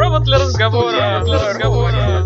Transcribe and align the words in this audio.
Провод 0.00 0.22
для 0.22 0.38
разговора. 0.38 1.20
Для 1.26 1.34
разговора. 1.34 2.24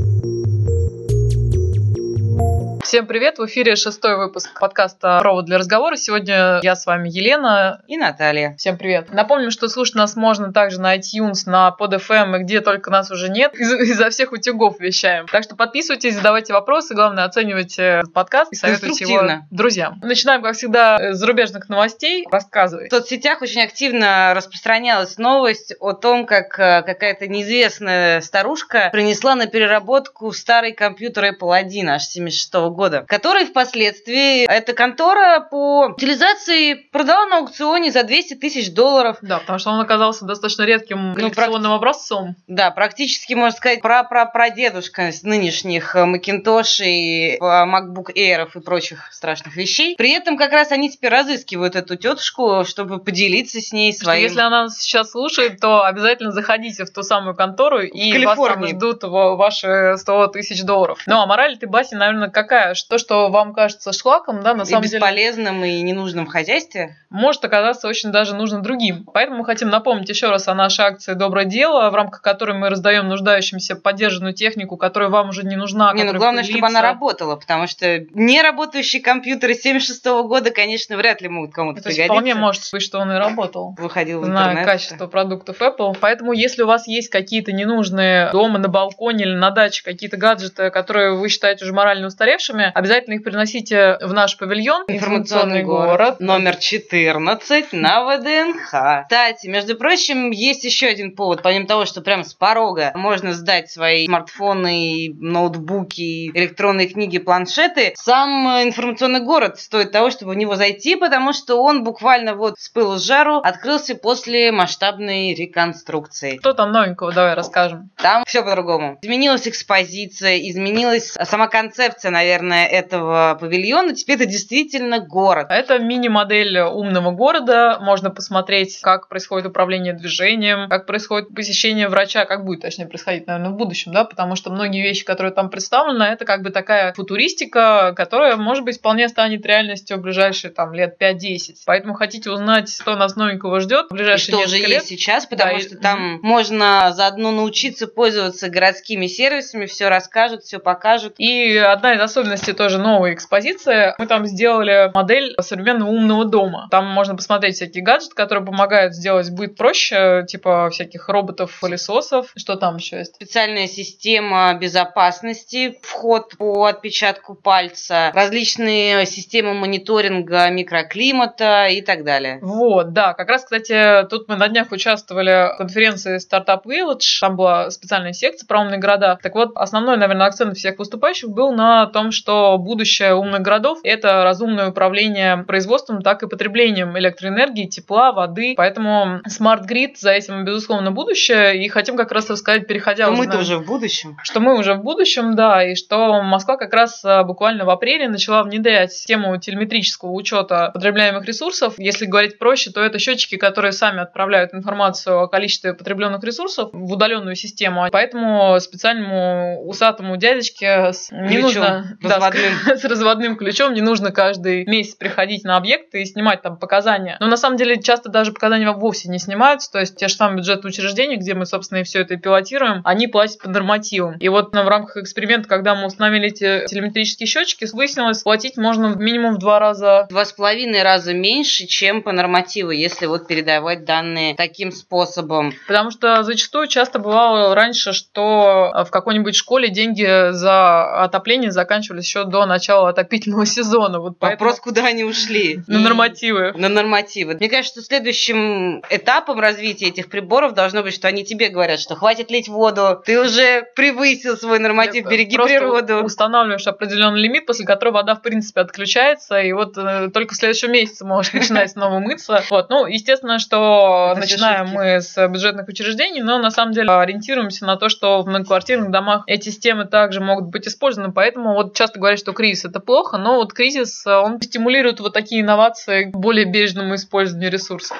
Всем 2.84 3.06
привет! 3.06 3.38
В 3.38 3.46
эфире 3.46 3.76
шестой 3.76 4.16
выпуск 4.18 4.60
подкаста 4.60 5.18
«Провод 5.18 5.46
для 5.46 5.56
разговора». 5.56 5.96
Сегодня 5.96 6.60
я 6.62 6.76
с 6.76 6.84
вами 6.84 7.08
Елена 7.08 7.82
и 7.88 7.96
Наталья. 7.96 8.54
Всем 8.58 8.76
привет! 8.76 9.10
Напомню, 9.10 9.50
что 9.50 9.68
слушать 9.68 9.94
нас 9.94 10.16
можно 10.16 10.52
также 10.52 10.78
на 10.78 10.94
iTunes, 10.94 11.44
на 11.46 11.74
PodFM 11.80 12.36
и 12.36 12.42
где 12.42 12.60
только 12.60 12.90
нас 12.90 13.10
уже 13.10 13.30
нет. 13.30 13.54
Из- 13.54 13.72
изо 13.72 14.10
всех 14.10 14.32
утюгов 14.32 14.80
вещаем. 14.80 15.26
Так 15.28 15.44
что 15.44 15.56
подписывайтесь, 15.56 16.14
задавайте 16.14 16.52
вопросы, 16.52 16.94
главное 16.94 17.24
оценивайте 17.24 18.02
подкаст 18.12 18.52
и 18.52 18.56
советуйте 18.56 19.04
его 19.04 19.22
друзьям. 19.50 19.98
Начинаем, 20.02 20.42
как 20.42 20.54
всегда, 20.54 21.14
с 21.14 21.16
зарубежных 21.16 21.70
новостей. 21.70 22.26
Рассказывай. 22.30 22.88
В 22.88 22.90
соцсетях 22.92 23.40
очень 23.40 23.62
активно 23.62 24.34
распространялась 24.34 25.16
новость 25.16 25.74
о 25.80 25.94
том, 25.94 26.26
как 26.26 26.58
э, 26.58 26.82
какая-то 26.82 27.28
неизвестная 27.28 28.20
старушка 28.20 28.90
принесла 28.92 29.34
на 29.36 29.46
переработку 29.46 30.30
старый 30.32 30.72
компьютер 30.72 31.24
Apple 31.32 31.56
1 31.56 31.88
аж 31.88 32.02
76 32.04 32.52
года, 32.74 32.74
который 33.06 33.46
впоследствии 33.46 34.44
эта 34.44 34.72
контора 34.72 35.40
по 35.40 35.86
утилизации 35.96 36.74
продала 36.74 37.26
на 37.26 37.38
аукционе 37.38 37.90
за 37.90 38.02
200 38.02 38.34
тысяч 38.34 38.72
долларов. 38.72 39.18
Да, 39.22 39.38
потому 39.38 39.58
что 39.58 39.70
он 39.70 39.80
оказался 39.80 40.24
достаточно 40.24 40.62
редким 40.62 41.10
Ну, 41.10 41.14
коллекционным 41.14 41.72
образцом. 41.72 42.36
Да, 42.46 42.70
практически, 42.70 43.34
можно 43.34 43.56
сказать, 43.56 43.80
пра-пра-прадедушка 43.82 45.10
нынешних 45.22 45.94
э, 45.96 46.04
Macintosh 46.04 46.84
и 46.84 47.36
э, 47.36 47.38
MacBook 47.40 48.14
Air 48.14 48.48
и 48.54 48.60
прочих 48.60 49.12
страшных 49.12 49.56
вещей. 49.56 49.96
При 49.96 50.10
этом 50.12 50.36
как 50.36 50.52
раз 50.52 50.72
они 50.72 50.90
теперь 50.90 51.10
разыскивают 51.10 51.76
эту 51.76 51.96
тетушку, 51.96 52.64
чтобы 52.64 52.98
поделиться 52.98 53.60
с 53.60 53.72
ней 53.72 53.92
Что 53.92 54.04
своим... 54.04 54.22
Если 54.22 54.40
она 54.40 54.64
нас 54.64 54.78
сейчас 54.78 55.10
слушает, 55.10 55.60
то 55.60 55.84
обязательно 55.84 56.32
заходите 56.32 56.84
в 56.84 56.90
ту 56.90 57.02
самую 57.02 57.34
контору, 57.34 57.80
и 57.80 58.24
вас 58.24 58.38
там 58.38 58.66
ждут 58.66 59.02
ва- 59.04 59.36
ваши 59.36 59.96
100 59.96 60.28
тысяч 60.28 60.62
долларов. 60.62 61.00
Ну, 61.06 61.20
а 61.20 61.26
мораль 61.26 61.54
этой 61.54 61.68
басни, 61.68 61.96
наверное, 61.96 62.30
какая? 62.30 62.63
То, 62.88 62.98
что 62.98 63.28
вам 63.28 63.52
кажется 63.52 63.92
шлаком, 63.92 64.42
да, 64.42 64.54
на 64.54 64.62
и 64.62 64.64
самом 64.64 64.82
деле 64.84 64.98
бесполезным 64.98 65.64
и 65.64 65.82
ненужным 65.82 66.26
в 66.26 66.30
хозяйстве. 66.30 66.96
может 67.10 67.44
оказаться 67.44 67.88
очень 67.88 68.10
даже 68.10 68.34
нужным 68.34 68.62
другим. 68.62 69.04
Поэтому 69.12 69.38
мы 69.38 69.44
хотим 69.44 69.68
напомнить 69.68 70.08
еще 70.08 70.28
раз 70.30 70.48
о 70.48 70.54
нашей 70.54 70.84
акции 70.84 71.14
«Доброе 71.14 71.44
дело», 71.44 71.90
в 71.90 71.94
рамках 71.94 72.22
которой 72.22 72.56
мы 72.56 72.70
раздаем 72.70 73.08
нуждающимся 73.08 73.76
поддержанную 73.76 74.34
технику, 74.34 74.76
которая 74.76 75.10
вам 75.10 75.28
уже 75.28 75.44
не 75.44 75.56
нужна. 75.56 75.92
Не, 75.92 76.04
ну 76.04 76.14
главное, 76.14 76.42
чтобы 76.42 76.60
пылится. 76.60 76.78
она 76.78 76.88
работала, 76.88 77.36
потому 77.36 77.66
что 77.66 78.04
неработающие 78.14 79.02
компьютеры 79.02 79.54
76 79.54 80.04
года, 80.04 80.50
конечно, 80.50 80.96
вряд 80.96 81.20
ли 81.20 81.28
могут 81.28 81.52
кому-то 81.52 81.82
То 81.82 81.88
есть 81.88 81.98
пригодиться. 81.98 82.14
вполне 82.14 82.34
может 82.34 82.62
быть, 82.72 82.82
что 82.82 82.98
он 82.98 83.12
и 83.12 83.16
работал. 83.16 83.74
Выходил 83.78 84.20
в 84.20 84.24
Зная 84.24 84.46
интернет. 84.46 84.66
качество 84.66 85.06
продуктов 85.06 85.60
Apple. 85.60 85.96
Поэтому, 86.00 86.32
если 86.32 86.62
у 86.62 86.66
вас 86.66 86.86
есть 86.86 87.08
какие-то 87.10 87.52
ненужные 87.52 88.30
дома, 88.32 88.58
на 88.58 88.68
балконе 88.68 89.24
или 89.24 89.34
на 89.34 89.50
даче 89.50 89.82
какие-то 89.84 90.16
гаджеты, 90.16 90.70
которые 90.70 91.16
вы 91.16 91.28
считаете 91.28 91.64
уже 91.64 91.72
морально 91.72 92.06
устаревшими, 92.06 92.53
обязательно 92.62 93.14
их 93.14 93.24
приносите 93.24 93.98
в 94.00 94.12
наш 94.12 94.36
павильон 94.36 94.84
Информационный 94.88 95.62
город. 95.62 96.20
Номер 96.20 96.56
14 96.56 97.72
на 97.72 98.04
ВДНХ. 98.04 99.02
Кстати, 99.02 99.46
между 99.46 99.76
прочим, 99.76 100.30
есть 100.30 100.64
еще 100.64 100.86
один 100.86 101.14
повод. 101.14 101.42
Помимо 101.42 101.66
того, 101.66 101.84
что 101.84 102.00
прямо 102.00 102.24
с 102.24 102.34
порога 102.34 102.92
можно 102.94 103.32
сдать 103.32 103.70
свои 103.70 104.06
смартфоны, 104.06 105.14
ноутбуки, 105.18 106.30
электронные 106.30 106.88
книги, 106.88 107.18
планшеты, 107.18 107.92
сам 107.96 108.48
э, 108.48 108.64
информационный 108.64 109.20
город 109.20 109.58
стоит 109.58 109.92
того, 109.92 110.10
чтобы 110.10 110.32
в 110.32 110.36
него 110.36 110.56
зайти, 110.56 110.96
потому 110.96 111.32
что 111.32 111.62
он 111.62 111.84
буквально 111.84 112.34
вот 112.34 112.58
с 112.58 112.68
пылу 112.68 112.98
с 112.98 113.02
жару 113.02 113.38
открылся 113.38 113.94
после 113.94 114.52
масштабной 114.52 115.34
реконструкции. 115.34 116.38
Что 116.38 116.52
там 116.52 116.72
новенького, 116.72 117.12
давай 117.12 117.34
расскажем. 117.34 117.90
Там 117.96 118.24
все 118.26 118.42
по-другому. 118.42 118.98
Изменилась 119.02 119.48
экспозиция, 119.48 120.38
изменилась 120.38 121.14
сама 121.24 121.48
концепция, 121.48 122.10
наверное, 122.10 122.43
этого 122.52 123.36
павильона. 123.40 123.94
Теперь 123.94 124.16
это 124.16 124.26
действительно 124.26 124.98
город. 125.00 125.46
Это 125.50 125.78
мини-модель 125.78 126.58
умного 126.60 127.10
города. 127.10 127.78
Можно 127.80 128.10
посмотреть, 128.10 128.80
как 128.82 129.08
происходит 129.08 129.46
управление 129.46 129.92
движением, 129.94 130.68
как 130.68 130.86
происходит 130.86 131.34
посещение 131.34 131.88
врача, 131.88 132.24
как 132.24 132.44
будет, 132.44 132.60
точнее, 132.60 132.86
происходить, 132.86 133.26
наверное, 133.26 133.50
в 133.50 133.56
будущем, 133.56 133.92
да, 133.92 134.04
потому 134.04 134.36
что 134.36 134.50
многие 134.50 134.82
вещи, 134.82 135.04
которые 135.04 135.32
там 135.32 135.50
представлены, 135.50 136.02
это 136.04 136.24
как 136.24 136.42
бы 136.42 136.50
такая 136.50 136.92
футуристика, 136.92 137.92
которая, 137.96 138.36
может 138.36 138.64
быть, 138.64 138.78
вполне 138.78 139.08
станет 139.08 139.46
реальностью 139.46 139.96
в 139.96 140.00
ближайшие 140.00 140.50
там 140.50 140.74
лет 140.74 140.96
5-10. 141.00 141.54
Поэтому 141.66 141.94
хотите 141.94 142.30
узнать, 142.30 142.68
что 142.70 142.96
нас 142.96 143.16
новенького 143.16 143.60
ждет 143.60 143.86
в 143.88 143.94
И 143.94 143.96
ближайшие 143.96 144.34
что 144.36 144.44
уже 144.44 144.58
лет, 144.58 144.68
есть 144.68 144.88
сейчас, 144.88 145.26
потому 145.26 145.52
Да, 145.52 145.58
и- 145.58 145.62
что 145.62 145.76
там 145.76 146.20
можно 146.22 146.92
заодно 146.94 147.30
научиться 147.32 147.86
пользоваться 147.86 148.48
городскими 148.50 149.06
сервисами, 149.06 149.66
все 149.66 149.88
расскажут, 149.88 150.42
все 150.42 150.58
покажут. 150.58 151.14
И 151.18 151.56
одна 151.56 151.94
из 151.94 152.00
особенностей 152.00 152.33
тоже 152.36 152.78
новой 152.78 153.14
экспозиции. 153.14 153.94
Мы 153.98 154.06
там 154.06 154.26
сделали 154.26 154.90
модель 154.94 155.34
современного 155.40 155.90
умного 155.90 156.24
дома. 156.24 156.68
Там 156.70 156.86
можно 156.86 157.16
посмотреть 157.16 157.56
всякие 157.56 157.82
гаджеты, 157.82 158.14
которые 158.14 158.44
помогают 158.44 158.94
сделать 158.94 159.30
быт 159.30 159.56
проще, 159.56 160.24
типа 160.28 160.70
всяких 160.70 161.08
роботов-пылесосов. 161.08 162.32
Что 162.36 162.56
там 162.56 162.76
еще 162.76 162.98
есть? 162.98 163.14
Специальная 163.14 163.66
система 163.66 164.54
безопасности, 164.54 165.78
вход 165.82 166.36
по 166.38 166.66
отпечатку 166.66 167.34
пальца, 167.34 168.10
различные 168.14 169.06
системы 169.06 169.54
мониторинга 169.54 170.48
микроклимата 170.50 171.66
и 171.66 171.82
так 171.82 172.04
далее. 172.04 172.38
Вот, 172.42 172.92
да, 172.92 173.14
как 173.14 173.28
раз, 173.28 173.44
кстати, 173.44 174.06
тут 174.08 174.28
мы 174.28 174.36
на 174.36 174.48
днях 174.48 174.72
участвовали 174.72 175.54
в 175.54 175.58
конференции 175.58 176.18
Startup 176.18 176.62
Village, 176.64 177.20
там 177.20 177.36
была 177.36 177.70
специальная 177.70 178.12
секция 178.12 178.46
про 178.46 178.60
умные 178.60 178.78
города. 178.78 179.18
Так 179.22 179.34
вот, 179.34 179.50
основной, 179.54 179.96
наверное, 179.96 180.26
акцент 180.26 180.56
всех 180.56 180.78
выступающих 180.78 181.30
был 181.30 181.52
на 181.52 181.86
том, 181.86 182.10
что 182.10 182.23
будущее 182.26 183.14
умных 183.14 183.42
городов– 183.42 183.78
это 183.82 184.24
разумное 184.24 184.70
управление 184.70 185.38
производством, 185.38 186.02
так 186.02 186.22
и 186.22 186.28
потреблением 186.28 186.96
электроэнергии, 186.98 187.66
тепла, 187.66 188.12
воды. 188.12 188.54
Поэтому 188.56 189.20
Grid 189.66 189.96
за 189.96 190.12
этим, 190.12 190.44
безусловно, 190.44 190.90
будущее. 190.90 191.64
И 191.64 191.68
хотим 191.68 191.96
как 191.96 192.12
раз 192.12 192.30
рассказать, 192.30 192.66
переходя 192.66 193.10
уже 193.10 193.22
мы-то 193.22 193.38
уже 193.38 193.58
в 193.58 193.66
будущем. 193.66 194.16
что 194.22 194.40
мы 194.40 194.58
уже 194.58 194.74
в 194.74 194.82
будущем, 194.82 195.34
да, 195.34 195.64
и 195.64 195.74
что 195.74 196.22
Москва 196.22 196.56
как 196.56 196.72
раз 196.72 197.04
а, 197.04 197.24
буквально 197.24 197.64
в 197.64 197.70
апреле 197.70 198.08
начала 198.08 198.42
внедрять 198.42 198.92
систему 198.92 199.36
телеметрического 199.38 200.12
учета 200.12 200.70
потребляемых 200.72 201.24
ресурсов. 201.24 201.74
Если 201.78 202.06
говорить 202.06 202.38
проще, 202.38 202.70
то 202.70 202.80
это 202.82 202.98
счетчики, 202.98 203.36
которые 203.36 203.72
сами 203.72 204.00
отправляют 204.00 204.54
информацию 204.54 205.20
о 205.20 205.28
количестве 205.28 205.74
потребленных 205.74 206.22
ресурсов 206.24 206.70
в 206.72 206.92
удаленную 206.92 207.36
систему. 207.36 207.86
Поэтому 207.90 208.58
специальному 208.60 209.62
усатому 209.66 210.16
дядечке 210.16 210.92
не 211.10 211.28
Ключом 211.28 211.42
нужно 211.42 211.98
да, 212.02 212.13
с- 212.14 212.22
разводным. 212.22 212.52
с 212.78 212.84
разводным 212.84 213.36
ключом 213.36 213.74
не 213.74 213.80
нужно 213.80 214.10
каждый 214.10 214.64
месяц 214.66 214.94
приходить 214.94 215.44
на 215.44 215.56
объекты 215.56 216.02
и 216.02 216.06
снимать 216.06 216.42
там 216.42 216.56
показания. 216.56 217.16
Но 217.20 217.26
на 217.26 217.36
самом 217.36 217.56
деле 217.56 217.80
часто 217.82 218.08
даже 218.08 218.32
показания 218.32 218.70
вовсе 218.70 219.08
не 219.08 219.18
снимаются, 219.18 219.70
то 219.70 219.80
есть 219.80 219.96
те 219.96 220.08
же 220.08 220.14
самые 220.14 220.38
бюджетные 220.38 220.70
учреждения, 220.70 221.16
где 221.16 221.34
мы, 221.34 221.46
собственно, 221.46 221.78
и 221.78 221.84
все 221.84 222.00
это 222.00 222.14
и 222.14 222.16
пилотируем, 222.16 222.80
они 222.84 223.06
платят 223.06 223.40
по 223.40 223.48
нормативам. 223.48 224.16
И 224.18 224.28
вот 224.28 224.54
в 224.54 224.68
рамках 224.68 224.96
эксперимента, 224.96 225.48
когда 225.48 225.74
мы 225.74 225.86
установили 225.86 226.28
эти 226.28 226.66
телеметрические 226.66 227.26
счетчики, 227.26 227.66
выяснилось, 227.72 228.22
платить 228.22 228.56
можно 228.56 228.94
минимум 228.94 229.34
в 229.34 229.38
два 229.38 229.58
раза 229.58 230.06
Два 230.08 230.24
с 230.24 230.32
половиной 230.32 230.82
раза 230.82 231.12
меньше, 231.14 231.66
чем 231.66 232.02
по 232.02 232.12
нормативу, 232.12 232.70
если 232.70 233.06
вот 233.06 233.26
передавать 233.26 233.84
данные 233.84 234.34
таким 234.34 234.70
способом. 234.70 235.52
Потому 235.66 235.90
что 235.90 236.22
зачастую 236.22 236.68
часто 236.68 236.98
бывало 236.98 237.54
раньше, 237.54 237.92
что 237.92 238.72
в 238.86 238.90
какой-нибудь 238.90 239.34
школе 239.34 239.70
деньги 239.70 240.32
за 240.32 241.02
отопление 241.02 241.50
заканчивались 241.50 242.03
еще 242.04 242.24
до 242.24 242.46
начала 242.46 242.90
отопительного 242.90 243.46
сезона. 243.46 244.00
Вот 244.00 244.18
поэтому 244.18 244.48
Вопрос, 244.50 244.60
куда 244.60 244.86
они 244.86 245.04
ушли? 245.04 245.62
на 245.66 245.78
нормативы. 245.80 246.52
На 246.54 246.68
нормативы. 246.68 247.34
Мне 247.34 247.48
кажется, 247.48 247.80
что 247.80 247.86
следующим 247.86 248.82
этапом 248.90 249.40
развития 249.40 249.86
этих 249.88 250.08
приборов 250.08 250.54
должно 250.54 250.82
быть, 250.82 250.94
что 250.94 251.08
они 251.08 251.24
тебе 251.24 251.48
говорят, 251.48 251.80
что 251.80 251.94
хватит 251.96 252.30
лить 252.30 252.48
воду, 252.48 253.02
ты 253.04 253.20
уже 253.20 253.66
превысил 253.74 254.36
свой 254.36 254.58
норматив, 254.58 255.06
береги 255.08 255.36
природу. 255.36 256.04
устанавливаешь 256.04 256.66
определенный 256.66 257.20
лимит, 257.20 257.46
после 257.46 257.64
которого 257.64 257.94
вода, 257.94 258.14
в 258.14 258.22
принципе, 258.22 258.60
отключается, 258.60 259.40
и 259.40 259.52
вот 259.52 259.76
э, 259.78 260.10
только 260.12 260.34
в 260.34 260.36
следующем 260.36 260.72
месяце 260.72 261.04
можешь 261.04 261.32
начинать 261.32 261.70
снова 261.70 261.98
мыться. 261.98 262.42
Вот. 262.50 262.70
Ну, 262.70 262.86
естественно, 262.86 263.38
что 263.38 264.10
Это 264.12 264.20
начинаем 264.20 264.68
мы 264.68 265.00
с 265.00 265.28
бюджетных 265.28 265.68
учреждений, 265.68 266.22
но 266.22 266.38
на 266.38 266.50
самом 266.50 266.72
деле 266.72 266.90
ориентируемся 266.90 267.64
на 267.64 267.76
то, 267.76 267.88
что 267.88 268.20
в 268.22 268.26
многоквартирных 268.26 268.90
домах 268.90 269.22
эти 269.26 269.50
системы 269.50 269.84
также 269.84 270.20
могут 270.20 270.46
быть 270.46 270.66
использованы, 270.66 271.12
поэтому 271.12 271.54
вот 271.54 271.74
часто 271.74 271.93
говорят, 271.98 272.18
что 272.18 272.32
кризис 272.32 272.64
это 272.64 272.80
плохо, 272.80 273.18
но 273.18 273.36
вот 273.36 273.52
кризис, 273.52 274.04
э, 274.06 274.10
он 274.10 274.40
стимулирует 274.40 275.00
вот 275.00 275.12
такие 275.12 275.42
инновации 275.42 276.04
к 276.04 276.16
более 276.16 276.44
бережному 276.44 276.94
использованию 276.94 277.50
ресурсов. 277.50 277.96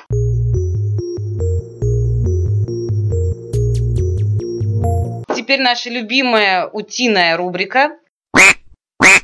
Теперь 5.35 5.61
наша 5.61 5.91
любимая 5.91 6.67
утиная 6.67 7.37
рубрика. 7.37 7.99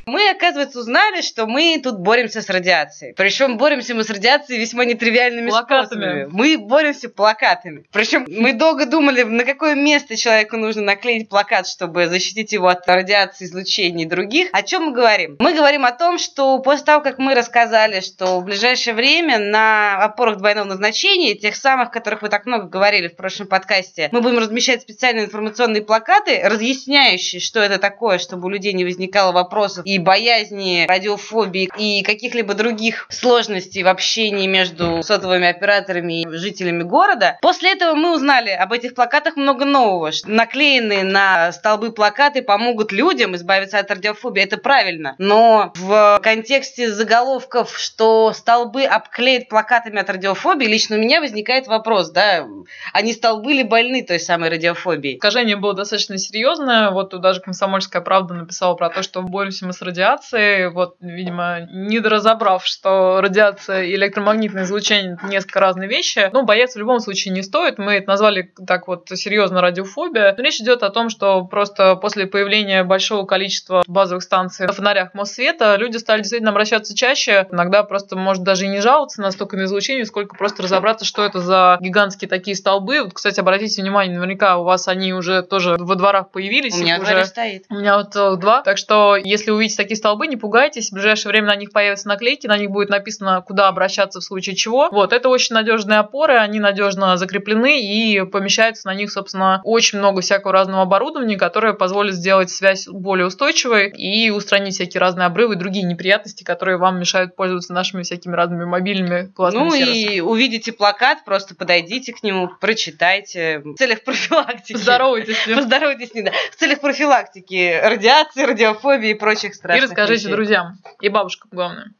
Мы, 0.05 0.29
оказывается, 0.29 0.79
узнали, 0.79 1.21
что 1.21 1.45
мы 1.45 1.79
тут 1.83 1.99
боремся 1.99 2.41
с 2.41 2.49
радиацией. 2.49 3.13
Причем 3.13 3.57
боремся 3.57 3.95
мы 3.95 4.03
с 4.03 4.09
радиацией 4.09 4.59
весьма 4.59 4.85
нетривиальными 4.85 5.49
Плакатами. 5.49 5.85
способами. 5.85 6.27
Мы 6.31 6.57
боремся 6.57 7.09
плакатами. 7.09 7.85
Причем 7.91 8.25
мы 8.27 8.53
долго 8.53 8.85
думали, 8.85 9.23
на 9.23 9.43
какое 9.43 9.75
место 9.75 10.15
человеку 10.17 10.57
нужно 10.57 10.81
наклеить 10.81 11.29
плакат, 11.29 11.67
чтобы 11.67 12.07
защитить 12.07 12.51
его 12.51 12.67
от 12.67 12.87
радиации, 12.87 13.45
излучений 13.45 14.03
и 14.03 14.07
других. 14.07 14.49
О 14.51 14.63
чем 14.63 14.85
мы 14.85 14.91
говорим? 14.93 15.37
Мы 15.39 15.53
говорим 15.53 15.85
о 15.85 15.91
том, 15.91 16.17
что 16.17 16.59
после 16.59 16.85
того, 16.85 17.03
как 17.03 17.19
мы 17.19 17.35
рассказали, 17.35 18.01
что 18.01 18.39
в 18.39 18.45
ближайшее 18.45 18.93
время 18.93 19.39
на 19.39 20.03
опорах 20.03 20.37
двойного 20.37 20.65
назначения, 20.65 21.35
тех 21.35 21.55
самых, 21.55 21.89
о 21.89 21.91
которых 21.91 22.21
вы 22.21 22.29
так 22.29 22.45
много 22.45 22.65
говорили 22.67 23.07
в 23.07 23.15
прошлом 23.15 23.47
подкасте, 23.47 24.09
мы 24.11 24.21
будем 24.21 24.39
размещать 24.39 24.81
специальные 24.81 25.25
информационные 25.25 25.83
плакаты, 25.83 26.41
разъясняющие, 26.43 27.39
что 27.39 27.59
это 27.59 27.77
такое, 27.77 28.17
чтобы 28.17 28.47
у 28.47 28.49
людей 28.49 28.73
не 28.73 28.83
возникало 28.83 29.31
вопросов 29.71 29.85
и 29.85 29.99
боязни, 29.99 30.85
радиофобии 30.87 31.69
и 31.77 32.03
каких-либо 32.03 32.53
других 32.53 33.07
сложностей 33.09 33.83
в 33.83 33.87
общении 33.87 34.47
между 34.47 35.01
сотовыми 35.03 35.47
операторами 35.47 36.21
и 36.21 36.37
жителями 36.37 36.83
города. 36.83 37.37
После 37.41 37.71
этого 37.73 37.95
мы 37.95 38.15
узнали 38.15 38.49
об 38.49 38.73
этих 38.73 38.95
плакатах 38.95 39.35
много 39.35 39.65
нового. 39.65 40.11
Наклеенные 40.25 41.03
на 41.03 41.51
столбы 41.51 41.91
плакаты 41.91 42.41
помогут 42.41 42.91
людям 42.91 43.35
избавиться 43.35 43.79
от 43.79 43.89
радиофобии. 43.89 44.43
Это 44.43 44.57
правильно. 44.57 45.15
Но 45.17 45.71
в 45.75 46.19
контексте 46.21 46.91
заголовков, 46.91 47.77
что 47.77 48.33
столбы 48.33 48.83
обклеят 48.83 49.47
плакатами 49.47 49.99
от 49.99 50.09
радиофобии, 50.09 50.65
лично 50.65 50.97
у 50.97 50.99
меня 50.99 51.21
возникает 51.21 51.67
вопрос, 51.67 52.11
да, 52.11 52.45
они 52.93 53.13
столбы 53.13 53.53
ли 53.53 53.63
больны 53.63 54.03
той 54.03 54.19
самой 54.19 54.49
радиофобией? 54.49 55.17
Искажение 55.17 55.55
было 55.55 55.73
достаточно 55.73 56.17
серьезное. 56.17 56.91
Вот 56.91 57.11
тут 57.11 57.21
даже 57.21 57.41
«Комсомольская 57.41 58.01
правда» 58.01 58.33
написала 58.33 58.75
про 58.75 58.89
то, 58.89 59.03
что 59.03 59.21
боремся 59.21 59.60
с 59.69 59.81
радиацией. 59.81 60.69
Вот, 60.69 60.95
видимо, 60.99 61.67
недоразобрав, 61.71 62.65
что 62.65 63.21
радиация 63.21 63.83
и 63.83 63.95
электромагнитное 63.95 64.63
излучение– 64.63 65.17
это 65.21 65.27
несколько 65.27 65.59
разные 65.59 65.87
вещи. 65.87 66.29
Ну, 66.33 66.43
бояться 66.43 66.77
в 66.77 66.81
любом 66.81 66.99
случае 66.99 67.33
не 67.33 67.43
стоит. 67.43 67.77
Мы 67.77 67.93
это 67.93 68.07
назвали 68.07 68.51
так 68.65 68.87
вот 68.87 69.07
серьезно 69.09 69.61
радиофобия. 69.61 70.33
Но 70.35 70.43
речь 70.43 70.59
идет 70.59 70.83
о 70.83 70.89
том, 70.89 71.09
что 71.09 71.45
просто 71.45 71.95
после 71.95 72.25
появления 72.25 72.83
большого 72.83 73.25
количества 73.25 73.83
базовых 73.87 74.23
станций 74.23 74.65
на 74.67 74.73
фонарях 74.73 75.13
Моссвета 75.13 75.75
люди 75.75 75.97
стали 75.97 76.21
действительно 76.21 76.51
обращаться 76.51 76.95
чаще. 76.95 77.47
Иногда 77.51 77.83
просто, 77.83 78.15
может, 78.15 78.43
даже 78.43 78.65
и 78.65 78.69
не 78.69 78.81
жаловаться 78.81 79.21
настолько 79.21 79.57
на 79.57 79.65
излучение, 79.65 80.05
сколько 80.05 80.35
просто 80.35 80.63
разобраться, 80.63 81.05
что 81.05 81.23
это 81.23 81.39
за 81.39 81.77
гигантские 81.81 82.29
такие 82.29 82.55
столбы. 82.55 83.03
Вот, 83.03 83.13
кстати, 83.13 83.39
обратите 83.39 83.81
внимание, 83.81 84.15
наверняка 84.15 84.57
у 84.57 84.63
вас 84.63 84.87
они 84.87 85.13
уже 85.13 85.43
тоже 85.43 85.75
во 85.77 85.95
дворах 85.95 86.31
появились. 86.31 86.75
У 86.75 86.81
меня 86.81 86.99
уже... 86.99 87.25
стоит. 87.25 87.65
У 87.69 87.75
меня 87.75 87.97
вот 87.97 88.13
целых 88.13 88.39
два. 88.39 88.61
Так 88.61 88.77
что, 88.77 89.15
если 89.15 89.50
увидите 89.51 89.77
такие 89.77 89.97
столбы, 89.97 90.27
не 90.27 90.37
пугайтесь. 90.37 90.89
В 90.89 90.93
ближайшее 90.93 91.31
время 91.31 91.47
на 91.47 91.55
них 91.55 91.71
появятся 91.71 92.07
наклейки, 92.07 92.47
на 92.47 92.57
них 92.57 92.69
будет 92.71 92.89
написано, 92.89 93.41
куда 93.41 93.67
обращаться 93.67 94.19
в 94.19 94.23
случае 94.23 94.55
чего. 94.55 94.89
Вот, 94.91 95.13
это 95.13 95.29
очень 95.29 95.53
надежные 95.55 95.99
опоры, 95.99 96.35
они 96.37 96.59
надежно 96.59 97.17
закреплены 97.17 97.81
и 97.81 98.23
помещаются 98.25 98.87
на 98.87 98.93
них, 98.93 99.11
собственно, 99.11 99.61
очень 99.63 99.99
много 99.99 100.21
всякого 100.21 100.53
разного 100.53 100.83
оборудования, 100.83 101.37
которое 101.37 101.73
позволит 101.73 102.13
сделать 102.13 102.49
связь 102.49 102.87
более 102.87 103.27
устойчивой 103.27 103.89
и 103.89 104.29
устранить 104.29 104.75
всякие 104.75 105.01
разные 105.01 105.25
обрывы 105.25 105.55
и 105.55 105.57
другие 105.57 105.85
неприятности, 105.85 106.43
которые 106.43 106.77
вам 106.77 106.99
мешают 106.99 107.35
пользоваться 107.35 107.73
нашими 107.73 108.03
всякими 108.03 108.35
разными 108.35 108.65
мобильными 108.65 109.31
классными 109.35 109.63
Ну 109.63 109.71
сервисами. 109.71 110.15
и 110.15 110.21
увидите 110.21 110.71
плакат, 110.71 111.25
просто 111.25 111.55
подойдите 111.55 112.13
к 112.13 112.23
нему, 112.23 112.49
прочитайте 112.59 113.61
в 113.63 113.75
целях 113.75 114.03
профилактики. 114.03 114.77
Здоровайтесь 114.77 115.37
с 115.37 115.47
ним. 115.47 115.57
Поздоровайтесь 115.57 116.09
с 116.09 116.13
ним, 116.13 116.25
да. 116.25 116.31
В 116.51 116.55
целях 116.55 116.79
профилактики 116.81 117.79
радиации, 117.83 118.43
радиофобии 118.43 119.09
и 119.11 119.13
прочих 119.13 119.40
И 119.49 119.53
страшных 119.53 119.89
расскажите 119.89 120.23
вещей. 120.25 120.31
друзьям. 120.33 120.77
И 121.01 121.09
бабушкам, 121.09 121.49
главное. 121.51 121.91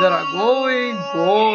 Дорогой 0.00 0.92
гость. 0.92 1.47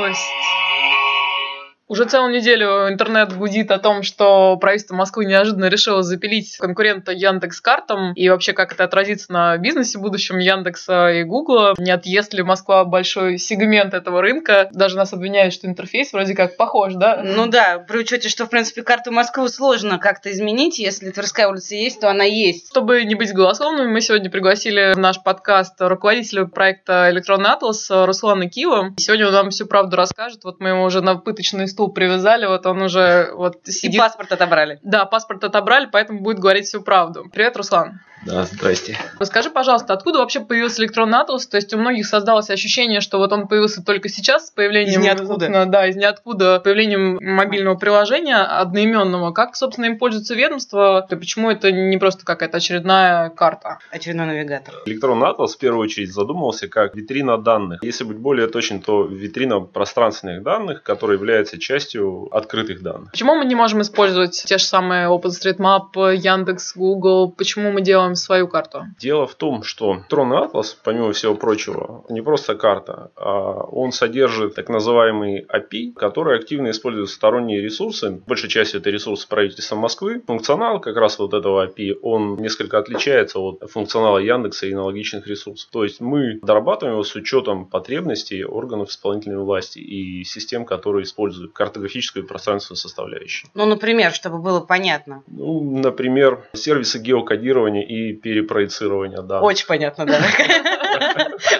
Уже 1.89 2.05
целую 2.05 2.33
неделю 2.33 2.87
интернет 2.89 3.35
гудит 3.35 3.69
о 3.69 3.77
том, 3.77 4.03
что 4.03 4.55
правительство 4.57 4.95
Москвы 4.95 5.25
неожиданно 5.25 5.65
решило 5.65 6.01
запилить 6.01 6.55
конкурента 6.57 7.11
Яндекс 7.11 7.59
картам 7.59 8.13
и 8.13 8.29
вообще 8.29 8.53
как 8.53 8.71
это 8.71 8.85
отразится 8.85 9.31
на 9.33 9.57
бизнесе 9.57 9.99
будущем 9.99 10.37
Яндекса 10.37 11.11
и 11.11 11.23
Гугла. 11.23 11.73
Не 11.77 11.91
отъест 11.91 12.33
ли 12.33 12.41
Москва 12.41 12.85
большой 12.85 13.37
сегмент 13.37 13.93
этого 13.93 14.21
рынка? 14.21 14.69
Даже 14.71 14.95
нас 14.95 15.11
обвиняют, 15.11 15.53
что 15.53 15.67
интерфейс 15.67 16.13
вроде 16.13 16.35
как 16.35 16.55
похож, 16.55 16.93
да? 16.93 17.21
Ну 17.21 17.47
да, 17.47 17.79
при 17.79 17.97
учете, 17.97 18.29
что, 18.29 18.45
в 18.45 18.49
принципе, 18.49 18.81
карту 18.81 19.11
Москвы 19.11 19.49
сложно 19.49 19.99
как-то 19.99 20.31
изменить. 20.31 20.79
Если 20.79 21.09
Тверская 21.09 21.49
улица 21.49 21.75
есть, 21.75 21.99
то 21.99 22.09
она 22.09 22.23
есть. 22.23 22.69
Чтобы 22.69 23.03
не 23.03 23.15
быть 23.15 23.33
голословными, 23.33 23.91
мы 23.91 23.99
сегодня 23.99 24.29
пригласили 24.29 24.93
в 24.93 24.99
наш 24.99 25.21
подкаст 25.21 25.75
руководителя 25.79 26.45
проекта 26.45 27.09
«Электронный 27.11 27.49
атлас» 27.49 27.87
Руслана 27.91 28.49
Киева. 28.49 28.93
И 28.97 29.01
сегодня 29.01 29.27
он 29.27 29.33
нам 29.33 29.49
всю 29.49 29.65
правду 29.65 29.97
расскажет. 29.97 30.45
Вот 30.45 30.61
мы 30.61 30.69
его 30.69 30.83
уже 30.83 31.01
на 31.01 31.15
пыточный 31.15 31.65
стул 31.73 31.91
привязали, 31.91 32.45
вот 32.45 32.65
он 32.65 32.81
уже 32.81 33.31
вот 33.35 33.67
И 33.67 33.71
сидит. 33.71 33.99
паспорт 33.99 34.31
отобрали. 34.31 34.79
Да, 34.83 35.05
паспорт 35.05 35.43
отобрали, 35.43 35.89
поэтому 35.91 36.21
будет 36.21 36.39
говорить 36.39 36.65
всю 36.65 36.81
правду. 36.81 37.25
Привет, 37.33 37.57
Руслан. 37.57 37.99
Да, 38.25 38.43
здрасте. 38.43 38.97
Расскажи, 39.19 39.49
пожалуйста, 39.49 39.93
откуда 39.93 40.19
вообще 40.19 40.39
появился 40.39 40.81
электронный 40.81 41.19
атлас? 41.19 41.45
То 41.47 41.57
есть 41.57 41.73
у 41.73 41.77
многих 41.77 42.05
создалось 42.05 42.49
ощущение, 42.49 43.01
что 43.01 43.17
вот 43.17 43.31
он 43.33 43.47
появился 43.47 43.83
только 43.83 44.09
сейчас 44.09 44.47
с 44.47 44.51
появлением... 44.51 45.01
Из 45.01 45.05
ниоткуда. 45.05 45.27
собственно, 45.27 45.65
Да, 45.65 45.87
из 45.87 45.95
ниоткуда. 45.95 46.59
Появлением 46.59 47.17
мобильного 47.21 47.75
приложения 47.75 48.37
одноименного. 48.37 49.31
Как, 49.31 49.55
собственно, 49.55 49.85
им 49.85 49.97
пользуется 49.97 50.35
ведомство? 50.35 51.05
И 51.09 51.15
почему 51.15 51.51
это 51.51 51.71
не 51.71 51.97
просто 51.97 52.25
какая-то 52.25 52.57
очередная 52.57 53.29
карта? 53.29 53.79
Очередной 53.91 54.27
навигатор. 54.27 54.73
Электронный 54.85 55.27
атлас 55.27 55.55
в 55.55 55.57
первую 55.57 55.83
очередь 55.83 56.13
задумывался 56.13 56.67
как 56.67 56.95
витрина 56.95 57.37
данных. 57.37 57.83
Если 57.83 58.03
быть 58.03 58.17
более 58.17 58.47
точным, 58.47 58.81
то 58.81 59.03
витрина 59.03 59.59
пространственных 59.59 60.43
данных, 60.43 60.83
которая 60.83 61.17
является 61.17 61.59
частью 61.59 62.29
открытых 62.31 62.81
данных. 62.81 63.11
Почему 63.11 63.35
мы 63.35 63.45
не 63.45 63.55
можем 63.55 63.81
использовать 63.81 64.43
те 64.45 64.57
же 64.57 64.63
самые 64.63 65.09
OpenStreetMap, 65.09 66.15
Яндекс, 66.15 66.75
Google? 66.75 67.31
Почему 67.31 67.71
мы 67.71 67.81
делаем 67.81 68.12
свою 68.15 68.47
карту? 68.47 68.83
Дело 68.99 69.27
в 69.27 69.35
том, 69.35 69.63
что 69.63 69.95
электронный 69.95 70.37
атлас, 70.37 70.77
помимо 70.83 71.11
всего 71.13 71.35
прочего, 71.35 72.05
не 72.09 72.21
просто 72.21 72.55
карта, 72.55 73.11
а 73.15 73.63
он 73.63 73.91
содержит 73.91 74.55
так 74.55 74.69
называемый 74.69 75.45
API, 75.45 75.93
который 75.93 76.37
активно 76.37 76.71
использует 76.71 77.09
сторонние 77.09 77.61
ресурсы. 77.61 78.21
Большей 78.27 78.49
частью 78.49 78.79
это 78.79 78.89
ресурсы 78.89 79.27
правительства 79.27 79.75
Москвы. 79.75 80.21
Функционал 80.25 80.79
как 80.79 80.95
раз 80.97 81.19
вот 81.19 81.33
этого 81.33 81.67
API, 81.67 81.93
он 82.01 82.35
несколько 82.37 82.77
отличается 82.77 83.39
от 83.39 83.69
функционала 83.69 84.17
Яндекса 84.17 84.67
и 84.67 84.73
аналогичных 84.73 85.27
ресурсов. 85.27 85.69
То 85.71 85.83
есть 85.83 86.01
мы 86.01 86.39
дорабатываем 86.41 86.95
его 86.95 87.03
с 87.03 87.15
учетом 87.15 87.65
потребностей 87.65 88.43
органов 88.43 88.89
исполнительной 88.89 89.37
власти 89.37 89.79
и 89.79 90.23
систем, 90.23 90.65
которые 90.65 91.03
используют 91.03 91.53
картографическую 91.53 92.23
и 92.23 92.27
пространственную 92.27 92.77
составляющую. 92.77 93.49
Ну, 93.53 93.65
например, 93.65 94.11
чтобы 94.13 94.39
было 94.39 94.59
понятно. 94.59 95.23
Ну, 95.27 95.79
например, 95.79 96.43
сервисы 96.53 96.99
геокодирования 96.99 97.83
и 97.83 98.02
перепроецирования 98.11 99.21
данных. 99.21 99.43
Очень 99.43 99.67
понятно, 99.67 100.05
да. 100.05 100.19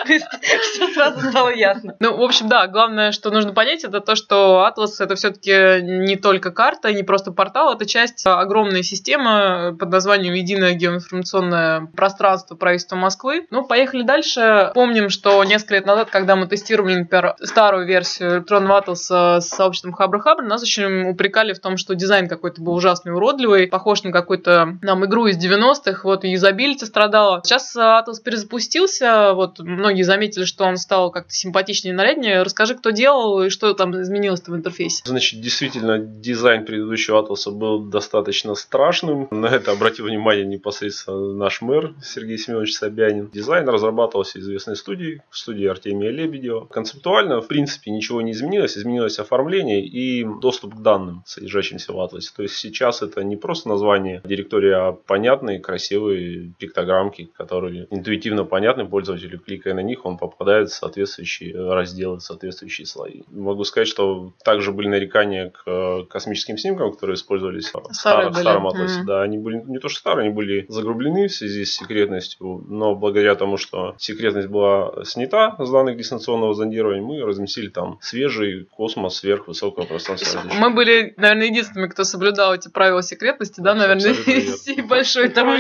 Все 0.05 0.87
сразу 0.93 1.29
стало 1.29 1.49
ясно. 1.49 1.95
Ну, 1.99 2.17
в 2.17 2.21
общем, 2.21 2.49
да, 2.49 2.67
главное, 2.67 3.11
что 3.11 3.31
нужно 3.31 3.53
понять, 3.53 3.83
это 3.83 3.99
то, 3.99 4.15
что 4.15 4.67
Atlas 4.67 4.91
это 4.99 5.15
все-таки 5.15 5.81
не 5.81 6.15
только 6.15 6.51
карта, 6.51 6.91
не 6.91 7.03
просто 7.03 7.31
портал, 7.31 7.73
это 7.73 7.85
часть 7.85 8.25
огромной 8.25 8.83
системы 8.83 9.75
под 9.79 9.89
названием 9.89 10.33
Единое 10.33 10.73
геоинформационное 10.73 11.87
пространство 11.95 12.55
правительства 12.55 12.95
Москвы. 12.95 13.47
Ну, 13.49 13.65
поехали 13.65 14.03
дальше. 14.03 14.71
Помним, 14.73 15.09
что 15.09 15.43
несколько 15.43 15.75
лет 15.75 15.85
назад, 15.85 16.09
когда 16.09 16.35
мы 16.35 16.47
тестировали, 16.47 16.95
например, 16.95 17.35
старую 17.41 17.85
версию 17.85 18.37
электронного 18.37 18.81
Atlas 18.81 19.39
с 19.39 19.47
сообществом 19.47 19.93
Хабр 19.93 20.19
Хабр, 20.19 20.43
нас 20.43 20.61
очень 20.63 21.09
упрекали 21.09 21.53
в 21.53 21.59
том, 21.59 21.77
что 21.77 21.95
дизайн 21.95 22.27
какой-то 22.27 22.61
был 22.61 22.73
ужасный, 22.73 23.13
уродливый, 23.13 23.67
похож 23.67 24.03
на 24.03 24.11
какую-то 24.11 24.77
нам 24.81 25.05
игру 25.05 25.27
из 25.27 25.37
90-х, 25.43 26.01
вот 26.03 26.23
и 26.23 26.32
юзабилити 26.33 26.85
страдала. 26.85 27.41
Сейчас 27.43 27.75
Atlas 27.75 28.21
перезапустился, 28.23 29.33
вот 29.33 29.59
многие 29.59 30.03
заметили, 30.03 30.45
что 30.45 30.65
он 30.65 30.77
стал 30.77 31.11
как-то 31.11 31.33
симпатичнее 31.33 31.93
и 31.93 31.97
наряднее. 31.97 32.43
Расскажи, 32.43 32.75
кто 32.75 32.91
делал 32.91 33.43
и 33.43 33.49
что 33.49 33.73
там 33.73 33.99
изменилось 34.01 34.41
в 34.45 34.55
интерфейсе. 34.55 35.03
Значит, 35.05 35.41
действительно, 35.41 35.97
дизайн 35.99 36.65
предыдущего 36.65 37.19
атласа 37.19 37.51
был 37.51 37.79
достаточно 37.79 38.55
страшным. 38.55 39.27
На 39.31 39.47
это 39.47 39.71
обратил 39.71 40.05
внимание 40.05 40.45
непосредственно 40.45 41.33
наш 41.33 41.61
мэр 41.61 41.93
Сергей 42.03 42.37
Семенович 42.37 42.75
Собянин. 42.75 43.29
Дизайн 43.33 43.67
разрабатывался 43.67 44.39
известной 44.39 44.75
студией, 44.75 45.21
студией 45.31 45.69
Артемия 45.69 46.11
Лебедева. 46.11 46.65
Концептуально, 46.65 47.41
в 47.41 47.47
принципе, 47.47 47.91
ничего 47.91 48.21
не 48.21 48.31
изменилось. 48.31 48.77
Изменилось 48.77 49.19
оформление 49.19 49.85
и 49.85 50.25
доступ 50.41 50.75
к 50.75 50.81
данным, 50.81 51.23
содержащимся 51.25 51.93
в 51.93 51.99
атласе. 51.99 52.31
То 52.35 52.43
есть 52.43 52.55
сейчас 52.55 53.01
это 53.01 53.23
не 53.23 53.35
просто 53.35 53.69
название 53.69 54.21
директории, 54.23 54.71
а 54.71 54.91
понятный, 54.91 55.59
красивый 55.59 56.22
простые 56.23 56.53
пиктограммки, 56.57 57.29
которые 57.37 57.87
интуитивно 57.89 58.45
понятны 58.45 58.85
пользователю. 58.85 59.39
Кликая 59.39 59.73
на 59.73 59.81
них, 59.81 60.05
он 60.05 60.17
попадает 60.17 60.69
в 60.69 60.73
соответствующие 60.73 61.53
разделы, 61.55 62.19
соответствующие 62.19 62.85
слои. 62.85 63.23
Могу 63.31 63.63
сказать, 63.63 63.87
что 63.87 64.33
также 64.43 64.71
были 64.71 64.87
нарекания 64.87 65.49
к 65.49 65.63
э, 65.65 66.03
космическим 66.09 66.57
снимкам, 66.57 66.91
которые 66.91 67.15
использовались 67.15 67.71
в 67.73 67.93
старом, 67.93 68.33
старом 68.33 68.67
атласе. 68.67 69.01
Mm-hmm. 69.01 69.05
Да, 69.05 69.21
они 69.21 69.37
были 69.37 69.63
не 69.65 69.79
то 69.79 69.89
что 69.89 69.99
старые, 69.99 70.25
они 70.25 70.33
были 70.33 70.65
загрублены 70.69 71.27
в 71.27 71.33
связи 71.33 71.65
с 71.65 71.75
секретностью, 71.75 72.63
но 72.67 72.95
благодаря 72.95 73.35
тому, 73.35 73.57
что 73.57 73.95
секретность 73.97 74.47
была 74.47 75.03
снята 75.05 75.55
с 75.59 75.69
данных 75.69 75.97
дистанционного 75.97 76.53
зондирования, 76.53 77.01
мы 77.01 77.21
разместили 77.21 77.67
там 77.67 77.99
свежий 78.01 78.65
космос 78.65 79.17
сверхвысокого 79.17 79.85
пространства. 79.85 80.41
Мы 80.53 80.69
были, 80.71 81.13
наверное, 81.17 81.47
единственными, 81.47 81.89
кто 81.89 82.03
соблюдал 82.03 82.53
эти 82.55 82.69
правила 82.69 83.01
секретности, 83.01 83.61
да, 83.61 83.73
наверное, 83.73 84.13
всей 84.13 84.81
большой 84.93 85.29
Потому 85.33 85.57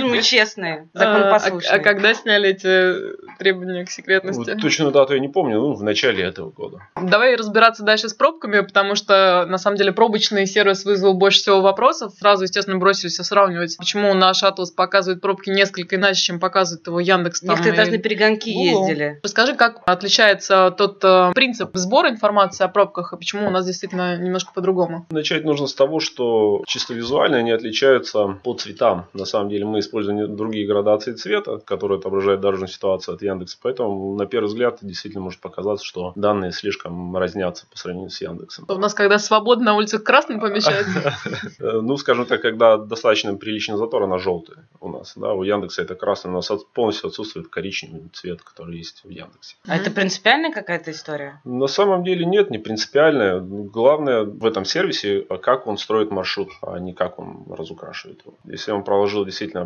что 0.53 0.61
мы 0.61 0.73
честные, 0.73 0.89
а, 0.95 1.37
а, 1.37 1.75
а 1.75 1.79
когда 1.79 2.13
сняли 2.13 2.49
эти 2.49 3.37
требования 3.37 3.85
к 3.85 3.89
секретности? 3.89 4.55
Точную 4.55 4.91
дату 4.91 5.13
я 5.13 5.19
не 5.19 5.27
помню, 5.27 5.59
ну, 5.59 5.73
в 5.73 5.83
начале 5.83 6.23
этого 6.23 6.51
года. 6.51 6.79
Давай 7.01 7.35
разбираться 7.35 7.83
дальше 7.83 8.09
с 8.09 8.13
пробками, 8.13 8.61
потому 8.61 8.95
что, 8.95 9.45
на 9.47 9.57
самом 9.57 9.77
деле, 9.77 9.91
пробочный 9.91 10.45
сервис 10.45 10.85
вызвал 10.85 11.13
больше 11.13 11.39
всего 11.39 11.61
вопросов. 11.61 12.13
Сразу, 12.19 12.43
естественно, 12.43 12.77
бросились 12.77 13.15
сравнивать, 13.15 13.77
почему 13.77 14.13
наш 14.13 14.43
Атлас 14.43 14.71
показывает 14.71 15.21
пробки 15.21 15.49
несколько 15.49 15.95
иначе, 15.95 16.21
чем 16.21 16.39
показывает 16.39 16.85
его 16.87 16.99
Яндекс. 16.99 17.41
Там, 17.41 17.51
Некоторые 17.51 17.77
даже 17.77 17.91
на 17.91 17.97
перегонки 17.97 18.49
Google. 18.49 18.87
ездили. 18.87 19.19
Расскажи, 19.23 19.55
как 19.55 19.81
отличается 19.85 20.73
тот 20.77 21.03
э, 21.03 21.31
принцип 21.33 21.71
сбора 21.73 22.09
информации 22.09 22.63
о 22.63 22.67
пробках, 22.67 23.13
и 23.13 23.17
почему 23.17 23.47
у 23.47 23.49
нас 23.49 23.65
действительно 23.65 24.17
немножко 24.17 24.51
по-другому? 24.53 25.05
Начать 25.09 25.43
нужно 25.43 25.67
с 25.67 25.73
того, 25.73 25.99
что 25.99 26.63
чисто 26.67 26.93
визуально 26.93 27.37
они 27.37 27.51
отличаются 27.51 28.39
по 28.43 28.53
цветам. 28.53 29.07
На 29.13 29.25
самом 29.25 29.49
деле 29.49 29.65
мы 29.65 29.79
используем 29.79 30.32
другие 30.35 30.67
градации 30.67 31.13
цвета, 31.13 31.59
которые 31.59 31.99
отображают 31.99 32.41
дорожную 32.41 32.69
ситуацию 32.69 33.15
от 33.15 33.21
Яндекса. 33.21 33.57
Поэтому 33.61 34.15
на 34.15 34.25
первый 34.25 34.47
взгляд 34.47 34.79
действительно 34.81 35.23
может 35.23 35.39
показаться, 35.39 35.85
что 35.85 36.13
данные 36.15 36.51
слишком 36.51 37.15
разнятся 37.15 37.65
по 37.69 37.77
сравнению 37.77 38.09
с 38.09 38.21
Яндексом. 38.21 38.65
У 38.67 38.77
нас 38.77 38.93
когда 38.93 39.19
свободно 39.19 39.65
на 39.65 39.75
улицах 39.75 40.03
красным 40.03 40.39
помещается? 40.39 41.13
Ну, 41.59 41.97
скажем 41.97 42.25
так, 42.25 42.41
когда 42.41 42.77
достаточно 42.77 43.35
приличный 43.35 43.77
затор, 43.77 44.03
она 44.03 44.17
желтая 44.17 44.67
у 44.79 44.89
нас. 44.89 45.13
Да, 45.15 45.33
у 45.33 45.43
Яндекса 45.43 45.81
это 45.81 45.95
красный, 45.95 46.31
у 46.31 46.33
нас 46.33 46.49
полностью 46.73 47.07
отсутствует 47.07 47.47
коричневый 47.47 48.09
цвет, 48.13 48.41
который 48.41 48.77
есть 48.77 49.03
в 49.03 49.09
Яндексе. 49.09 49.55
А 49.67 49.75
это 49.75 49.91
принципиальная 49.91 50.51
какая-то 50.51 50.91
история? 50.91 51.41
На 51.43 51.67
самом 51.67 52.03
деле 52.03 52.25
нет, 52.25 52.49
не 52.49 52.57
принципиальная. 52.57 53.39
Главное 53.39 54.23
в 54.23 54.45
этом 54.45 54.65
сервисе, 54.65 55.21
как 55.41 55.67
он 55.67 55.77
строит 55.77 56.11
маршрут, 56.11 56.49
а 56.61 56.79
не 56.79 56.93
как 56.93 57.19
он 57.19 57.45
разукрашивает 57.49 58.21
его. 58.25 58.35
Если 58.45 58.71
он 58.71 58.83
проложил 58.83 59.25
действительно 59.25 59.61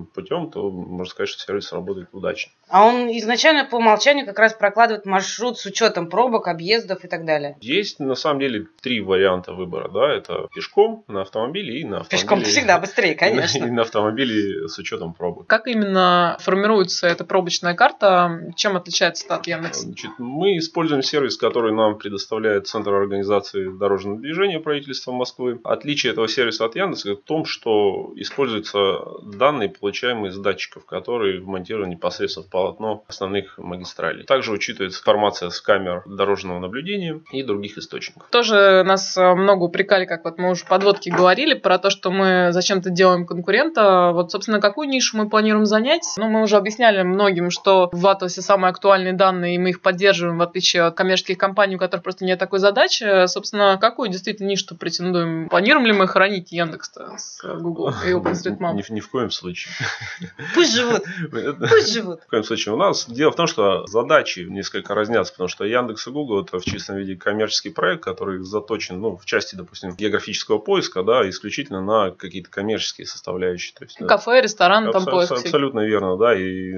оптимальным 0.00 0.06
путем, 0.06 0.50
то 0.50 0.70
можно 0.70 1.10
сказать, 1.10 1.28
что 1.28 1.42
сервис 1.42 1.72
работает 1.72 2.08
удачно. 2.12 2.52
А 2.68 2.86
он 2.86 3.08
изначально 3.18 3.64
по 3.64 3.76
умолчанию 3.76 4.26
как 4.26 4.38
раз 4.38 4.54
прокладывает 4.54 5.04
маршрут 5.04 5.58
с 5.58 5.66
учетом 5.66 6.08
пробок, 6.08 6.48
объездов 6.48 7.04
и 7.04 7.08
так 7.08 7.24
далее? 7.24 7.56
Есть 7.60 7.98
на 7.98 8.14
самом 8.14 8.40
деле 8.40 8.66
три 8.80 9.00
варианта 9.00 9.52
выбора. 9.52 9.90
Да? 9.92 10.12
Это 10.12 10.48
пешком, 10.54 11.04
на 11.08 11.22
автомобиле 11.22 11.80
и 11.80 11.84
на 11.84 12.00
автомобиле. 12.00 12.22
Пешком 12.22 12.42
всегда 12.44 12.78
быстрее, 12.78 13.14
конечно. 13.14 13.64
И 13.70 13.70
на 13.70 13.82
автомобиле 13.82 14.68
с 14.68 14.78
учетом 14.78 15.14
пробок. 15.14 15.46
Как 15.46 15.66
именно 15.66 16.36
формируется 16.40 17.06
эта 17.06 17.24
пробочная 17.24 17.74
карта? 17.74 18.52
Чем 18.56 18.76
отличается 18.76 19.34
от 19.34 19.46
Яндекса? 19.46 19.82
Значит, 19.82 20.10
мы 20.18 20.56
используем 20.56 21.02
сервис, 21.02 21.36
который 21.36 21.72
нам 21.72 21.98
предоставляет 21.98 22.66
Центр 22.66 22.94
организации 22.94 23.68
дорожного 23.68 24.18
движения 24.18 24.60
правительства 24.60 25.12
Москвы. 25.12 25.60
Отличие 25.64 26.12
этого 26.12 26.28
сервиса 26.28 26.64
от 26.64 26.76
Яндекса 26.76 27.16
в 27.16 27.22
том, 27.22 27.44
что 27.44 28.12
используются 28.16 29.00
данные, 29.22 29.68
получаемые 29.68 29.89
из 30.26 30.38
датчиков, 30.38 30.86
которые 30.86 31.40
вмонтированы 31.40 31.90
непосредственно 31.90 32.46
в 32.46 32.50
полотно 32.50 33.04
основных 33.08 33.58
магистралей. 33.58 34.24
Также 34.24 34.52
учитывается 34.52 35.00
информация 35.00 35.50
с 35.50 35.60
камер 35.60 36.02
дорожного 36.06 36.58
наблюдения 36.58 37.20
и 37.32 37.42
других 37.42 37.78
источников. 37.78 38.28
Тоже 38.30 38.82
нас 38.84 39.16
э, 39.16 39.34
много 39.34 39.64
упрекали, 39.64 40.04
как 40.04 40.24
вот 40.24 40.38
мы 40.38 40.50
уже 40.50 40.64
подводки 40.64 41.10
говорили, 41.10 41.54
про 41.54 41.78
то, 41.78 41.90
что 41.90 42.10
мы 42.10 42.48
зачем-то 42.52 42.90
делаем 42.90 43.26
конкурента. 43.26 44.10
Вот, 44.12 44.30
собственно, 44.30 44.60
какую 44.60 44.88
нишу 44.88 45.16
мы 45.16 45.28
планируем 45.28 45.66
занять? 45.66 46.06
Ну, 46.16 46.28
мы 46.28 46.42
уже 46.42 46.56
объясняли 46.56 47.02
многим, 47.02 47.50
что 47.50 47.88
в 47.92 48.06
Атласе 48.06 48.42
самые 48.42 48.70
актуальные 48.70 49.12
данные, 49.12 49.56
и 49.56 49.58
мы 49.58 49.70
их 49.70 49.82
поддерживаем, 49.82 50.38
в 50.38 50.42
отличие 50.42 50.84
от 50.84 50.96
коммерческих 50.96 51.38
компаний, 51.38 51.76
у 51.76 51.78
которых 51.78 52.02
просто 52.02 52.24
нет 52.24 52.38
такой 52.38 52.58
задачи. 52.58 53.26
Собственно, 53.26 53.78
какую 53.80 54.10
действительно 54.10 54.48
нишу 54.48 54.76
претендуем? 54.76 55.48
Планируем 55.48 55.86
ли 55.86 55.92
мы 55.92 56.06
хранить 56.06 56.52
Яндекс 56.52 56.92
с 57.16 57.42
Google 57.42 57.92
и 58.06 58.10
OpenStreetMap? 58.12 58.74
Ни, 58.74 58.92
ни 58.92 59.00
в 59.00 59.10
коем 59.10 59.30
случае. 59.30 59.72
Пусть 60.54 60.74
живут. 60.74 61.04
Пусть 61.30 61.92
живут. 61.92 62.20
В 62.22 62.26
коем 62.28 62.44
случае. 62.44 62.74
У 62.74 62.78
нас 62.78 63.08
дело 63.08 63.30
в 63.32 63.36
том, 63.36 63.46
что 63.46 63.86
задачи 63.86 64.40
несколько 64.40 64.94
разнятся, 64.94 65.32
потому 65.32 65.48
что 65.48 65.64
Яндекс 65.64 66.06
и 66.06 66.10
Google 66.10 66.42
это 66.44 66.58
в 66.58 66.64
чистом 66.64 66.96
виде 66.96 67.16
коммерческий 67.16 67.70
проект, 67.70 68.02
который 68.02 68.42
заточен, 68.42 69.00
ну, 69.00 69.16
в 69.16 69.24
части, 69.24 69.54
допустим, 69.54 69.94
географического 69.94 70.58
поиска, 70.58 71.02
да, 71.02 71.28
исключительно 71.28 71.80
на 71.80 72.10
какие-то 72.10 72.50
коммерческие 72.50 73.06
составляющие. 73.06 73.74
То 73.76 73.84
есть, 73.84 73.96
Кафе, 73.96 74.40
ресторан, 74.40 74.90
там 74.92 75.04
поиск. 75.04 75.32
Абсолютно 75.32 75.80
верно, 75.80 76.16
да, 76.16 76.34
и 76.34 76.74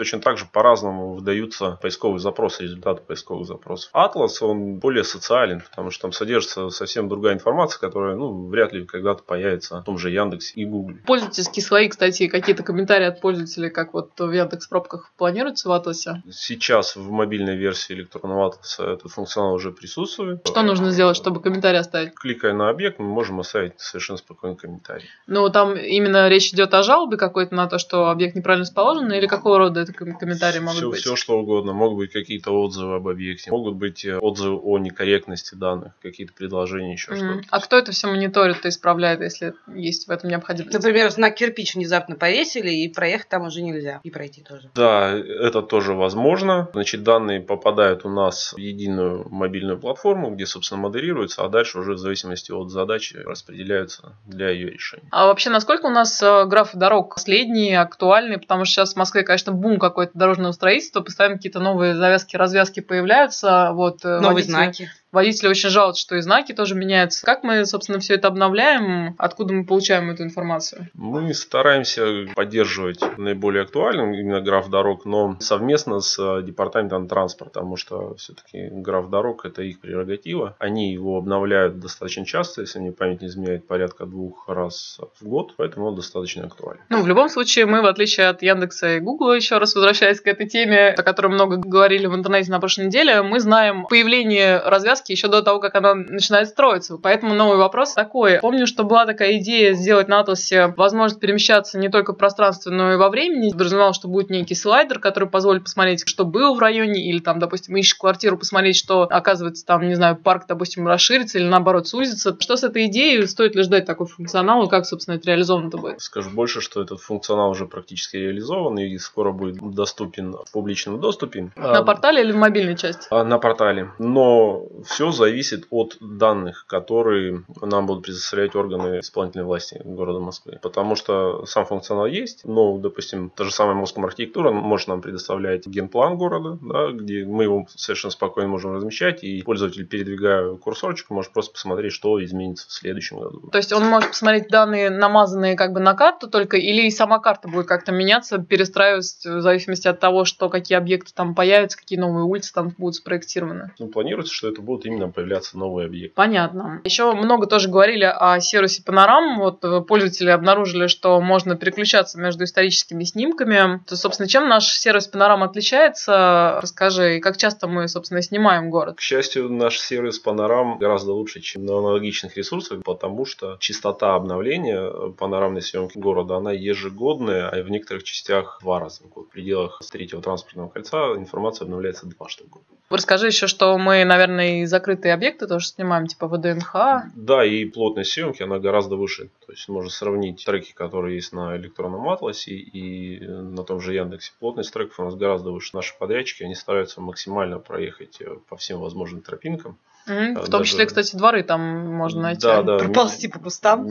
Точно 0.00 0.18
так 0.18 0.38
же 0.38 0.46
по-разному 0.50 1.12
выдаются 1.12 1.78
поисковые 1.82 2.20
запросы, 2.20 2.62
результаты 2.62 3.02
поисковых 3.02 3.46
запросов. 3.46 3.90
Атлас, 3.92 4.40
он 4.40 4.76
более 4.76 5.04
социален, 5.04 5.60
потому 5.60 5.90
что 5.90 6.00
там 6.00 6.12
содержится 6.12 6.70
совсем 6.70 7.06
другая 7.10 7.34
информация, 7.34 7.78
которая, 7.80 8.16
ну, 8.16 8.46
вряд 8.46 8.72
ли 8.72 8.86
когда-то 8.86 9.22
появится 9.22 9.82
в 9.82 9.84
том 9.84 9.98
же 9.98 10.08
Яндексе 10.08 10.54
и 10.54 10.64
Гугле. 10.64 11.02
Пользовательские 11.06 11.62
свои, 11.62 11.86
кстати, 11.90 12.28
какие-то 12.28 12.62
комментарии 12.62 13.04
от 13.04 13.20
пользователей, 13.20 13.68
как 13.68 13.92
вот 13.92 14.12
в 14.18 14.30
Яндекс 14.30 14.68
пробках 14.68 15.12
планируется 15.18 15.68
в 15.68 15.72
Атласе? 15.72 16.22
Сейчас 16.30 16.96
в 16.96 17.10
мобильной 17.10 17.58
версии 17.58 17.92
электронного 17.92 18.46
Атласа 18.46 18.86
этот 18.86 19.12
функционал 19.12 19.52
уже 19.52 19.70
присутствует. 19.70 20.48
Что 20.48 20.62
нужно 20.62 20.92
сделать, 20.92 21.18
чтобы 21.18 21.42
комментарий 21.42 21.78
оставить? 21.78 22.14
Кликая 22.14 22.54
на 22.54 22.70
объект, 22.70 22.98
мы 22.98 23.04
можем 23.04 23.38
оставить 23.40 23.78
совершенно 23.78 24.16
спокойный 24.16 24.56
комментарий. 24.56 25.10
Ну, 25.26 25.46
там 25.50 25.76
именно 25.76 26.26
речь 26.30 26.54
идет 26.54 26.72
о 26.72 26.82
жалобе 26.82 27.18
какой-то 27.18 27.54
на 27.54 27.66
то, 27.66 27.76
что 27.76 28.08
объект 28.08 28.34
неправильно 28.34 28.64
расположен, 28.64 29.12
или 29.12 29.26
какого 29.26 29.58
рода 29.58 29.80
это 29.80 29.89
комментарии 29.92 30.60
могут 30.60 30.76
все, 30.76 30.90
быть? 30.90 31.00
Все, 31.00 31.16
что 31.16 31.38
угодно. 31.38 31.72
Могут 31.72 31.98
быть 31.98 32.12
какие-то 32.12 32.52
отзывы 32.52 32.96
об 32.96 33.08
объекте, 33.08 33.50
могут 33.50 33.76
быть 33.76 34.04
э, 34.04 34.18
отзывы 34.18 34.58
о 34.58 34.78
некорректности 34.78 35.54
данных, 35.54 35.92
какие-то 36.02 36.32
предложения, 36.32 36.92
еще 36.92 37.12
mm-hmm. 37.12 37.16
что-то. 37.16 37.48
А 37.50 37.60
кто 37.60 37.78
это 37.78 37.92
все 37.92 38.08
мониторит 38.08 38.64
и 38.64 38.68
исправляет, 38.68 39.20
если 39.20 39.54
есть 39.74 40.08
в 40.08 40.10
этом 40.10 40.30
необходимость? 40.30 40.74
Например, 40.74 41.10
знак 41.10 41.34
кирпич 41.34 41.74
внезапно 41.74 42.16
повесили, 42.16 42.70
и 42.70 42.88
проехать 42.88 43.28
там 43.28 43.46
уже 43.46 43.62
нельзя, 43.62 44.00
и 44.02 44.10
пройти 44.10 44.42
тоже. 44.42 44.70
Да, 44.74 45.10
это 45.10 45.62
тоже 45.62 45.94
возможно. 45.94 46.68
Значит, 46.72 47.02
данные 47.02 47.40
попадают 47.40 48.04
у 48.04 48.10
нас 48.10 48.52
в 48.52 48.58
единую 48.58 49.28
мобильную 49.28 49.78
платформу, 49.78 50.30
где, 50.30 50.46
собственно, 50.46 50.80
модерируются, 50.80 51.44
а 51.44 51.48
дальше 51.48 51.78
уже 51.78 51.92
в 51.94 51.98
зависимости 51.98 52.52
от 52.52 52.70
задачи 52.70 53.16
распределяются 53.16 54.16
для 54.26 54.50
ее 54.50 54.70
решения. 54.70 55.08
А 55.10 55.26
вообще, 55.26 55.50
насколько 55.50 55.86
у 55.86 55.90
нас 55.90 56.22
э, 56.22 56.44
графы 56.46 56.78
дорог 56.78 57.14
последние, 57.14 57.80
актуальные? 57.80 58.38
Потому 58.38 58.64
что 58.64 58.74
сейчас 58.74 58.94
в 58.94 58.96
Москве, 58.96 59.22
конечно, 59.22 59.52
бум 59.52 59.69
какое-то 59.78 60.12
дорожного 60.18 60.52
строительства, 60.52 61.00
постоянно 61.00 61.36
какие-то 61.36 61.60
новые 61.60 61.94
завязки, 61.94 62.36
развязки 62.36 62.80
появляются. 62.80 63.70
Вот, 63.72 64.04
э, 64.04 64.20
Новые 64.20 64.30
водители... 64.30 64.50
знаки. 64.52 64.90
Водители 65.12 65.48
очень 65.48 65.70
жалуются, 65.70 66.02
что 66.02 66.16
и 66.16 66.20
знаки 66.20 66.52
тоже 66.52 66.76
меняются. 66.76 67.26
Как 67.26 67.42
мы, 67.42 67.66
собственно, 67.66 67.98
все 67.98 68.14
это 68.14 68.28
обновляем? 68.28 69.16
Откуда 69.18 69.52
мы 69.52 69.64
получаем 69.64 70.10
эту 70.10 70.22
информацию? 70.22 70.88
Мы 70.94 71.34
стараемся 71.34 72.26
поддерживать 72.36 73.00
наиболее 73.18 73.64
актуальным 73.64 74.14
именно 74.14 74.40
граф 74.40 74.68
дорог, 74.68 75.04
но 75.04 75.36
совместно 75.40 76.00
с 76.00 76.16
э, 76.18 76.42
департаментом 76.42 77.08
транспорта, 77.08 77.60
потому 77.60 77.76
что 77.76 78.14
все-таки 78.14 78.68
граф 78.70 79.10
дорог 79.10 79.44
это 79.44 79.62
их 79.62 79.80
прерогатива. 79.80 80.54
Они 80.60 80.92
его 80.92 81.18
обновляют 81.18 81.80
достаточно 81.80 82.24
часто, 82.24 82.60
если 82.60 82.78
мне 82.78 82.92
память 82.92 83.20
не 83.20 83.26
изменяет, 83.26 83.66
порядка 83.66 84.06
двух 84.06 84.48
раз 84.48 85.00
в 85.20 85.26
год, 85.26 85.54
поэтому 85.56 85.86
он 85.86 85.96
достаточно 85.96 86.44
актуален. 86.44 86.80
Ну, 86.88 87.02
в 87.02 87.08
любом 87.08 87.28
случае, 87.28 87.66
мы, 87.66 87.82
в 87.82 87.86
отличие 87.86 88.28
от 88.28 88.42
Яндекса 88.42 88.96
и 88.96 89.00
Гугла, 89.00 89.32
еще 89.32 89.58
раз 89.58 89.74
возвращаясь 89.74 90.20
к 90.20 90.26
этой 90.28 90.46
теме, 90.48 90.90
о 90.90 91.02
которой 91.02 91.32
много 91.32 91.56
говорили 91.56 92.06
в 92.06 92.14
интернете 92.14 92.52
на 92.52 92.60
прошлой 92.60 92.86
неделе, 92.86 93.22
мы 93.22 93.40
знаем 93.40 93.86
появление 93.86 94.58
развязки 94.58 94.99
связки 95.00 95.12
еще 95.12 95.28
до 95.28 95.42
того, 95.42 95.60
как 95.60 95.74
она 95.74 95.94
начинает 95.94 96.48
строиться. 96.48 96.98
Поэтому 96.98 97.34
новый 97.34 97.56
вопрос 97.56 97.94
такой. 97.94 98.38
Помню, 98.40 98.66
что 98.66 98.84
была 98.84 99.06
такая 99.06 99.38
идея 99.38 99.74
сделать 99.74 100.08
на 100.08 100.20
Атласе 100.20 100.68
возможность 100.76 101.20
перемещаться 101.20 101.78
не 101.78 101.88
только 101.88 102.12
в 102.12 102.16
пространстве, 102.16 102.72
но 102.72 102.92
и 102.92 102.96
во 102.96 103.08
времени. 103.08 103.50
Подразумевал, 103.50 103.92
что 103.92 104.08
будет 104.08 104.30
некий 104.30 104.54
слайдер, 104.54 104.98
который 104.98 105.28
позволит 105.28 105.64
посмотреть, 105.64 106.06
что 106.06 106.24
было 106.24 106.54
в 106.54 106.58
районе, 106.58 107.08
или 107.08 107.18
там, 107.18 107.38
допустим, 107.38 107.76
ищешь 107.76 107.94
квартиру, 107.94 108.36
посмотреть, 108.36 108.76
что, 108.76 109.02
оказывается, 109.02 109.64
там, 109.64 109.86
не 109.86 109.94
знаю, 109.94 110.16
парк, 110.16 110.44
допустим, 110.48 110.86
расширится 110.86 111.38
или 111.38 111.46
наоборот 111.46 111.88
сузится. 111.88 112.36
Что 112.38 112.56
с 112.56 112.64
этой 112.64 112.86
идеей? 112.86 113.26
Стоит 113.26 113.54
ли 113.54 113.62
ждать 113.62 113.86
такой 113.86 114.06
функционал 114.06 114.66
и 114.66 114.68
как, 114.68 114.86
собственно, 114.86 115.16
это 115.16 115.28
реализовано-то 115.28 115.78
будет? 115.78 116.00
Скажу 116.00 116.30
больше, 116.30 116.60
что 116.60 116.82
этот 116.82 117.00
функционал 117.00 117.50
уже 117.50 117.66
практически 117.66 118.16
реализован 118.16 118.78
и 118.78 118.98
скоро 118.98 119.32
будет 119.32 119.58
доступен 119.74 120.32
в 120.32 120.52
публичном 120.52 121.00
доступе. 121.00 121.50
На 121.56 121.82
портале 121.82 122.22
или 122.22 122.32
в 122.32 122.36
мобильной 122.36 122.76
части? 122.76 123.06
А, 123.10 123.24
на 123.24 123.38
портале. 123.38 123.90
Но 123.98 124.66
Все 124.90 125.12
зависит 125.12 125.68
от 125.70 125.96
данных, 126.00 126.66
которые 126.66 127.44
нам 127.62 127.86
будут 127.86 128.04
предоставлять 128.04 128.56
органы 128.56 128.98
исполнительной 128.98 129.44
власти 129.44 129.80
города 129.84 130.18
Москвы. 130.18 130.58
Потому 130.60 130.96
что 130.96 131.46
сам 131.46 131.64
функционал 131.64 132.06
есть, 132.06 132.44
но, 132.44 132.76
допустим, 132.76 133.30
та 133.30 133.44
же 133.44 133.52
самая 133.52 133.76
Москва 133.76 134.04
архитектура 134.04 134.50
может 134.50 134.88
нам 134.88 135.00
предоставлять 135.00 135.64
генплан 135.68 136.18
города, 136.18 136.58
да, 136.60 136.90
где 136.90 137.24
мы 137.24 137.44
его 137.44 137.66
совершенно 137.76 138.10
спокойно 138.10 138.48
можем 138.48 138.74
размещать, 138.74 139.22
и 139.22 139.40
пользователь, 139.42 139.86
передвигая 139.86 140.56
курсорчик, 140.56 141.08
может 141.10 141.32
просто 141.32 141.52
посмотреть, 141.52 141.92
что 141.92 142.22
изменится 142.24 142.68
в 142.68 142.72
следующем 142.72 143.20
году. 143.20 143.48
То 143.52 143.58
есть 143.58 143.72
он 143.72 143.84
может 143.84 144.10
посмотреть 144.10 144.48
данные, 144.48 144.90
намазанные 144.90 145.54
как 145.54 145.72
бы 145.72 145.78
на 145.78 145.94
карту 145.94 146.28
только, 146.28 146.56
или 146.56 146.82
и 146.82 146.90
сама 146.90 147.20
карта 147.20 147.48
будет 147.48 147.66
как-то 147.66 147.92
меняться, 147.92 148.38
перестраиваться 148.38 149.36
в 149.36 149.40
зависимости 149.40 149.86
от 149.86 150.00
того, 150.00 150.24
что 150.24 150.48
какие 150.48 150.76
объекты 150.76 151.12
там 151.14 151.36
появятся, 151.36 151.78
какие 151.78 151.98
новые 151.98 152.24
улицы 152.24 152.52
там 152.52 152.74
будут 152.76 152.96
спроектированы? 152.96 153.70
Ну, 153.78 153.86
планируется, 153.86 154.34
что 154.34 154.48
это 154.48 154.60
будут 154.60 154.79
именно 154.84 155.08
появляться 155.10 155.58
новые 155.58 155.86
объекты. 155.86 156.14
Понятно. 156.14 156.80
Еще 156.84 157.12
много 157.12 157.46
тоже 157.46 157.68
говорили 157.68 158.04
о 158.04 158.40
сервисе 158.40 158.82
Панорам. 158.82 159.38
Вот 159.38 159.64
э, 159.64 159.80
пользователи 159.80 160.30
обнаружили, 160.30 160.86
что 160.86 161.20
можно 161.20 161.56
переключаться 161.56 162.18
между 162.18 162.44
историческими 162.44 163.04
снимками. 163.04 163.80
То, 163.86 163.96
собственно, 163.96 164.28
чем 164.28 164.48
наш 164.48 164.66
сервис 164.66 165.06
Панорам 165.06 165.42
отличается? 165.42 166.58
Расскажи, 166.60 167.20
как 167.20 167.36
часто 167.36 167.68
мы, 167.68 167.88
собственно, 167.88 168.22
снимаем 168.22 168.70
город? 168.70 168.96
К 168.96 169.00
счастью, 169.00 169.50
наш 169.50 169.78
сервис 169.78 170.18
Панорам 170.18 170.78
гораздо 170.78 171.12
лучше, 171.12 171.40
чем 171.40 171.64
на 171.64 171.78
аналогичных 171.78 172.36
ресурсах, 172.36 172.82
потому 172.84 173.24
что 173.24 173.56
частота 173.60 174.14
обновления 174.14 175.10
панорамной 175.12 175.62
съемки 175.62 175.98
города, 175.98 176.36
она 176.36 176.52
ежегодная, 176.52 177.48
а 177.48 177.62
в 177.62 177.70
некоторых 177.70 178.04
частях 178.04 178.58
два 178.62 178.80
раза 178.80 179.04
в 179.04 179.08
год. 179.08 179.28
В 179.28 179.30
пределах 179.30 179.80
третьего 179.90 180.22
транспортного 180.22 180.68
кольца 180.68 181.14
информация 181.16 181.64
обновляется 181.64 182.06
два 182.06 182.28
штук 182.28 182.46
в 182.46 182.50
год. 182.50 182.62
Расскажи 182.90 183.28
еще, 183.28 183.46
что 183.46 183.78
мы, 183.78 184.04
наверное, 184.04 184.64
закрытые 184.70 185.12
объекты 185.12 185.46
тоже 185.46 185.66
снимаем, 185.66 186.06
типа 186.06 186.28
ВДНХ. 186.28 186.74
Да, 187.14 187.44
и 187.44 187.64
плотность 187.66 188.12
съемки, 188.12 188.42
она 188.42 188.58
гораздо 188.58 188.96
выше. 188.96 189.30
То 189.46 189.52
есть 189.52 189.68
можно 189.68 189.90
сравнить 189.90 190.44
треки, 190.44 190.72
которые 190.72 191.16
есть 191.16 191.32
на 191.32 191.56
электронном 191.56 192.08
атласе 192.08 192.52
и 192.54 193.20
на 193.26 193.64
том 193.64 193.80
же 193.80 193.94
Яндексе. 193.94 194.32
Плотность 194.38 194.72
треков 194.72 195.00
у 195.00 195.04
нас 195.04 195.14
гораздо 195.14 195.50
выше. 195.50 195.70
Наши 195.74 195.96
подрядчики, 195.98 196.42
они 196.44 196.54
стараются 196.54 197.00
максимально 197.00 197.58
проехать 197.58 198.20
по 198.48 198.56
всем 198.56 198.80
возможным 198.80 199.20
тропинкам. 199.20 199.76
Mm-hmm. 200.06 200.44
В 200.44 200.50
том 200.50 200.64
числе, 200.64 200.86
кстати, 200.86 201.14
дворы 201.16 201.42
там 201.42 201.60
можно 201.60 202.22
найти. 202.22 202.42
Да, 202.42 202.62
да. 202.62 202.78
Проползти 202.78 203.28
по 203.28 203.38
кустам. 203.38 203.88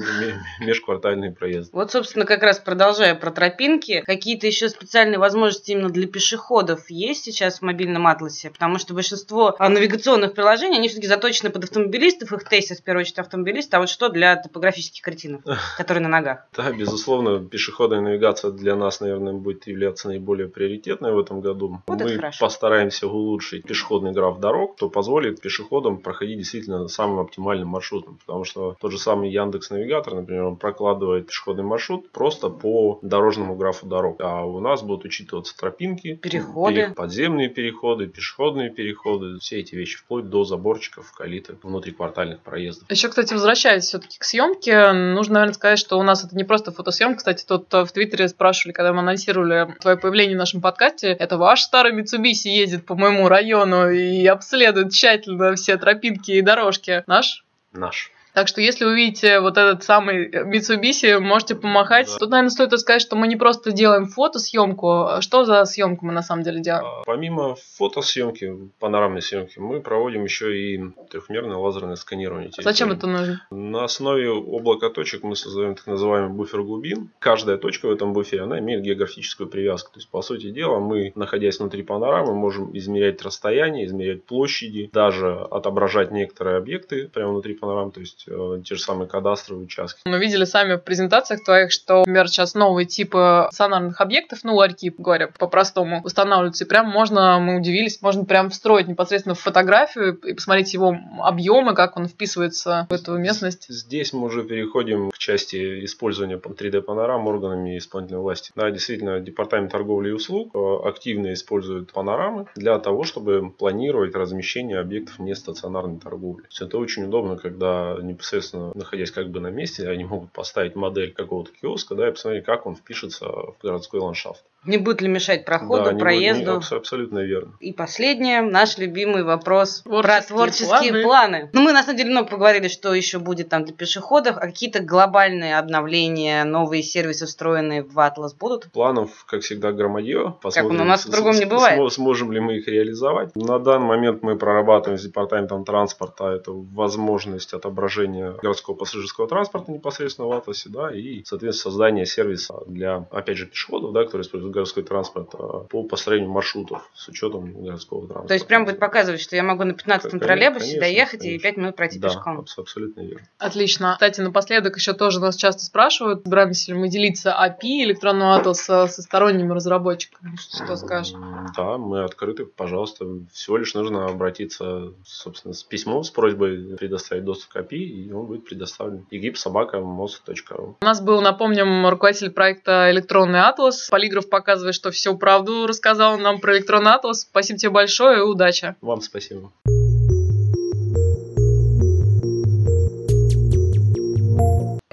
Межквартальные 0.60 1.32
проезды. 1.32 1.72
Вот, 1.74 1.92
собственно, 1.92 2.26
как 2.26 2.44
раз 2.44 2.60
продолжая 2.60 3.16
про 3.16 3.32
тропинки, 3.32 4.02
какие-то 4.06 4.48
еще 4.48 4.70
специальные 4.70 5.20
возможности 5.20 5.72
именно 5.72 5.90
для 5.90 6.08
пешеходов 6.08 6.90
есть 6.90 7.24
сейчас 7.24 7.60
в 7.60 7.62
мобильном 7.62 8.08
атласе? 8.08 8.50
Потому 8.50 8.80
что 8.80 8.94
большинство 8.94 9.56
навигационных 9.60 10.34
приложений, 10.34 10.78
они 10.78 10.88
все-таки 10.88 11.08
заточены 11.08 11.50
под 11.50 11.66
автомобилистов, 11.66 12.34
их 12.34 12.44
тестят 12.44 12.80
в 12.80 12.84
первую 12.84 13.02
очередь 13.02 13.20
автомобилисты, 13.20 13.78
а 13.78 13.80
вот 13.80 13.90
что 13.90 14.10
для 14.10 14.36
топографических 14.36 15.02
кретинов, 15.04 15.42
которые 15.78 16.04
на 16.04 16.10
ногах? 16.10 16.48
Да, 16.56 16.72
безусловно, 16.72 17.40
пешеходная 17.46 18.02
навигация 18.02 18.52
для 18.52 18.76
нас, 18.76 19.00
наверное, 19.00 19.34
будет 19.34 19.68
являться 19.68 20.08
наиболее 20.08 20.48
приоритетной 20.48 21.14
в 21.14 21.20
этом 21.20 21.42
году. 21.42 21.82
Вот 21.88 22.02
Мы 22.02 22.32
постараемся 22.40 23.08
улучшить 23.08 23.64
пешеходный 23.64 24.12
граф 24.12 24.40
дорог, 24.40 24.76
что 24.78 24.90
позволит 24.90 25.42
пешеходам 25.42 26.00
проходить 26.10 26.40
действительно 26.40 26.88
самым 26.88 27.20
оптимальным 27.20 27.68
маршрутом. 27.68 28.18
Потому 28.26 28.44
что 28.44 28.76
тот 28.82 28.92
же 28.92 28.98
самый 28.98 29.30
Яндекс 29.30 29.70
Навигатор, 29.70 30.16
например, 30.16 30.46
он 30.46 30.56
прокладывает 30.56 31.28
пешеходный 31.28 31.64
маршрут 31.64 32.10
просто 32.10 32.50
по 32.50 32.98
дорожному 33.04 33.56
графу 33.56 33.86
дорог. 33.86 34.20
А 34.22 34.44
у 34.44 34.60
нас 34.60 34.82
будут 34.82 35.06
учитываться 35.06 35.56
тропинки, 35.56 36.16
переходы, 36.16 36.94
подземные 36.96 37.48
переходы, 37.48 38.08
пешеходные 38.08 38.72
переходы, 38.72 39.38
все 39.38 39.60
эти 39.60 39.76
вещи, 39.76 40.00
вплоть 40.00 40.28
до 40.30 40.46
заборчиков, 40.46 41.12
калиток, 41.12 41.64
внутриквартальных 41.64 42.40
проездов. 42.40 42.90
Еще, 42.90 43.08
кстати, 43.10 43.34
возвращаясь 43.34 43.84
все-таки 43.84 44.18
к 44.18 44.24
съемке, 44.24 44.92
нужно, 44.92 45.36
наверное, 45.36 45.54
сказать, 45.54 45.78
что 45.78 46.00
у 46.00 46.04
нас 46.04 46.26
это 46.26 46.36
не 46.36 46.44
просто 46.44 46.72
фотосъемка. 46.72 47.18
Кстати, 47.20 47.46
тут 47.48 47.72
в 47.72 47.88
Твиттере 47.92 48.28
спрашивали, 48.30 48.74
когда 48.74 48.94
мы 48.94 49.02
анонсировали 49.02 49.76
твое 49.80 49.96
появление 49.96 50.36
в 50.36 50.40
нашем 50.40 50.60
подкасте, 50.60 51.10
это 51.10 51.38
ваш 51.38 51.62
старый 51.62 51.94
Mitsubishi 51.94 52.50
едет 52.50 52.88
по 52.88 52.96
моему 52.96 53.28
району 53.28 53.92
и 53.92 54.26
обследует 54.26 54.92
тщательно 54.92 55.54
все 55.54 55.78
тропинки 55.78 55.89
и 56.32 56.42
дорожки. 56.42 57.04
Наш? 57.08 57.46
Наш. 57.72 58.12
Так 58.40 58.48
что 58.48 58.62
если 58.62 58.86
увидите 58.86 59.42
вот 59.42 59.58
этот 59.58 59.84
самый 59.84 60.30
Mitsubishi, 60.30 61.20
можете 61.20 61.56
помахать. 61.56 62.08
Да. 62.08 62.20
Тут, 62.20 62.30
наверное, 62.30 62.50
стоит 62.50 62.80
сказать, 62.80 63.02
что 63.02 63.18
мы 63.18 63.28
не 63.28 63.36
просто 63.36 63.74
делаем 63.74 64.06
фотосъемку. 64.08 65.08
А 65.08 65.22
что 65.22 65.44
за 65.44 65.66
съемку 65.66 66.06
мы 66.06 66.14
на 66.14 66.22
самом 66.22 66.44
деле 66.44 66.62
делаем? 66.62 66.86
А, 66.86 67.04
помимо 67.06 67.58
фотосъемки, 67.76 68.72
панорамной 68.80 69.22
съемки, 69.22 69.60
мы 69.60 69.82
проводим 69.82 70.24
еще 70.24 70.58
и 70.58 70.82
трехмерное 71.12 71.58
лазерное 71.58 71.98
сканирование. 71.98 72.48
Территории. 72.48 72.64
Зачем 72.64 72.92
это 72.94 73.08
нужно? 73.08 73.46
На 73.52 73.84
основе 73.84 74.30
облака 74.30 74.90
точек 74.90 75.24
мы 75.24 75.36
создаем 75.36 75.76
так 75.76 75.88
называемый 75.88 76.30
буфер 76.30 76.62
глубин. 76.62 77.10
Каждая 77.20 77.58
точка 77.58 77.90
в 77.90 77.92
этом 77.92 78.14
буфере, 78.14 78.44
она 78.44 78.60
имеет 78.60 78.84
географическую 78.84 79.50
привязку. 79.50 79.92
То 79.92 79.98
есть, 79.98 80.08
по 80.08 80.22
сути 80.22 80.50
дела, 80.50 80.80
мы, 80.80 81.12
находясь 81.16 81.60
внутри 81.60 81.84
панорамы, 81.84 82.34
можем 82.34 82.70
измерять 82.78 83.22
расстояние, 83.22 83.86
измерять 83.86 84.24
площади, 84.24 84.90
даже 84.94 85.30
отображать 85.52 86.12
некоторые 86.12 86.56
объекты 86.56 87.10
прямо 87.10 87.34
внутри 87.34 87.54
панорамы. 87.56 87.92
То 87.92 88.00
есть, 88.00 88.29
э, 88.30 88.62
те 88.64 88.76
же 88.76 88.82
самые 88.82 89.08
кадастровые 89.08 89.66
участки. 89.66 90.02
Мы 90.06 90.20
видели 90.20 90.46
сами 90.46 90.76
в 90.76 90.80
презентациях 90.80 91.44
твоих, 91.44 91.72
что, 91.72 92.00
например, 92.00 92.28
сейчас 92.28 92.56
новые 92.56 92.86
типы 92.86 93.48
стационарных 93.50 94.00
объектов, 94.02 94.40
ну, 94.44 94.56
ларьки, 94.56 94.94
говоря 94.98 95.28
по-простому, 95.28 96.02
устанавливаются. 96.04 96.66
И 96.66 96.68
прям 96.68 96.88
можно, 96.88 97.40
мы 97.40 97.58
удивились, 97.58 98.02
можно 98.02 98.26
прям 98.26 98.50
встроить 98.50 98.88
непосредственно 98.88 99.36
в 99.36 99.40
фотографию 99.40 100.16
и 100.18 100.34
посмотреть 100.34 100.74
его 100.74 100.98
объемы, 101.20 101.74
как 101.76 101.98
он 101.98 102.08
вписывается 102.08 102.88
в 102.90 102.94
эту 102.94 103.18
местность. 103.18 103.66
Здесь 103.70 104.14
мы 104.14 104.26
уже 104.26 104.44
переходим 104.44 105.12
к 105.12 105.18
части 105.18 105.86
использования 105.86 106.38
3D-панорам 106.38 107.28
органами 107.28 107.78
исполнительной 107.78 108.22
власти. 108.22 108.52
Да, 108.56 108.70
действительно, 108.72 109.20
Департамент 109.20 109.72
торговли 109.72 110.10
и 110.10 110.14
услуг 110.14 110.56
э, 110.56 110.88
активно 110.88 111.34
использует 111.34 111.92
панорамы 111.92 112.48
для 112.56 112.78
того, 112.80 113.04
чтобы 113.04 113.52
планировать 113.52 114.16
размещение 114.16 114.80
объектов 114.80 115.20
нестационарной 115.20 116.00
торговли. 116.00 116.44
То 116.44 116.48
есть 116.50 116.62
это 116.62 116.78
очень 116.78 117.06
удобно, 117.06 117.38
когда 117.38 117.98
непосредственно 118.10 118.72
находясь 118.76 119.12
как 119.12 119.30
бы 119.30 119.40
на 119.40 119.48
месте, 119.48 119.88
они 119.88 120.04
могут 120.04 120.32
поставить 120.32 120.76
модель 120.76 121.14
какого-то 121.14 121.52
киоска, 121.52 121.96
да, 121.96 122.10
и 122.10 122.12
посмотреть, 122.12 122.46
как 122.46 122.66
он 122.66 122.76
впишется 122.76 123.26
в 123.28 123.56
городской 123.62 124.00
ландшафт. 124.00 124.44
Не 124.66 124.78
будет 124.78 125.02
ли 125.02 125.08
мешать 125.08 125.46
проходу, 125.46 125.92
да, 125.92 125.96
проезду. 125.96 126.56
Будет, 126.56 126.72
не, 126.72 126.78
абсолютно 126.78 127.20
верно. 127.20 127.54
И 127.60 127.72
последнее, 127.72 128.42
наш 128.42 128.78
любимый 128.78 129.24
вопрос 129.24 129.82
творческие 129.82 130.04
про 130.04 130.22
творческие 130.22 130.92
планы. 130.92 131.04
планы. 131.04 131.50
Ну, 131.54 131.62
мы 131.62 131.72
на 131.72 131.84
самом 131.84 131.98
деле 131.98 132.12
много 132.12 132.30
поговорили, 132.30 132.68
что 132.68 132.94
еще 132.94 133.20
будет 133.20 133.50
там 133.50 133.64
для 133.64 133.74
пешеходов, 133.74 134.38
а 134.38 134.42
какие-то 134.42 134.84
глобальные 134.84 135.58
обновления, 135.58 136.44
новые 136.44 136.84
сервисы, 136.84 137.26
встроенные 137.26 137.84
в 137.84 137.98
Atlas 137.98 138.36
будут? 138.38 138.72
Планов, 138.72 139.26
как 139.26 139.42
всегда, 139.42 139.72
громадье. 139.72 140.36
Посмотрим, 140.42 140.78
как 140.78 140.86
у 140.86 140.90
нас 140.90 141.06
по-другому 141.06 141.40
не 141.40 141.46
бывает. 141.46 141.94
Сможем 141.94 142.32
ли 142.32 142.40
мы 142.40 142.58
их 142.58 142.68
реализовать. 142.68 143.36
На 143.36 143.60
данный 143.60 143.88
момент 143.88 144.24
мы 144.24 144.38
прорабатываем 144.38 145.00
с 145.00 145.04
департаментом 145.04 145.64
транспорта 145.64 146.30
это 146.30 146.52
возможность 146.52 147.54
отображения 147.54 148.32
городского 148.42 148.76
пассажирского 148.76 149.28
транспорта 149.28 149.72
непосредственно 149.72 150.28
в 150.28 150.32
Атласе, 150.32 150.70
да, 150.70 150.92
и, 150.94 151.24
соответственно, 151.24 151.72
создание 151.72 152.06
сервиса 152.06 152.56
для, 152.68 153.08
опять 153.12 153.38
же, 153.38 153.46
пешеходов, 153.46 153.94
да, 153.94 154.04
которые 154.04 154.24
используют 154.24 154.49
городской 154.52 154.84
транспорт 154.84 155.30
а 155.34 155.60
по 155.70 155.84
построению 155.84 156.30
маршрутов 156.30 156.90
с 156.94 157.08
учетом 157.08 157.54
городского 157.64 158.02
транспорта. 158.02 158.28
То 158.28 158.34
есть 158.34 158.48
прям 158.48 158.66
будет 158.66 158.80
показывать, 158.80 159.22
что 159.22 159.36
я 159.36 159.44
могу 159.44 159.64
на 159.64 159.72
15-м 159.72 160.20
троллейбусе 160.20 160.80
доехать 160.80 161.22
конечно. 161.22 161.36
и 161.36 161.40
5 161.40 161.58
минут 161.58 161.76
пройти 161.76 162.00
да, 162.00 162.10
пешком. 162.10 162.46
абсолютно 162.58 163.02
верно. 163.02 163.28
Отлично. 163.38 163.94
Кстати, 163.94 164.22
напоследок 164.22 164.76
еще 164.76 164.94
тоже 164.94 165.20
нас 165.20 165.36
часто 165.36 165.64
спрашивают, 165.64 166.24
собираемся 166.24 166.72
ли 166.72 166.78
мы 166.78 166.90
делиться 166.90 167.30
API 167.30 167.84
электронного 167.84 168.36
атласа 168.36 168.88
со 168.88 169.02
сторонними 169.02 169.52
разработчиками. 169.52 170.36
Что 170.38 170.76
скажешь? 170.76 171.14
Да, 171.56 171.78
мы 171.78 172.04
открыты, 172.04 172.46
пожалуйста. 172.46 173.06
Всего 173.32 173.58
лишь 173.58 173.74
нужно 173.74 174.06
обратиться, 174.06 174.94
собственно, 175.06 175.54
с 175.54 175.64
письмом 175.64 176.04
с 176.04 176.10
просьбой 176.10 176.78
предоставить 176.78 177.24
доступ 177.24 177.54
к 177.54 177.58
API, 177.58 177.78
и 177.78 178.12
он 178.12 178.26
будет 178.26 178.46
предоставлен. 178.46 179.06
egip.mos.ru 179.12 180.76
У 180.82 180.86
нас 180.86 181.02
был, 181.02 181.22
напомним, 181.22 181.88
руководитель 181.88 182.32
проекта 182.32 182.92
«Электронный 182.92 183.42
атлас». 183.42 183.90
Полиграф 183.90 184.30
показывает, 184.40 184.76
что 184.76 184.92
всю 184.92 185.18
правду 185.18 185.68
рассказал 185.68 186.18
нам 186.18 186.40
про 186.40 186.58
электронный 186.58 186.94
атлас. 186.94 187.22
Спасибо 187.22 187.60
тебе 187.60 187.72
большое 187.72 188.20
и 188.20 188.22
удачи. 188.22 188.76
Вам 188.82 189.02
спасибо. 189.02 189.52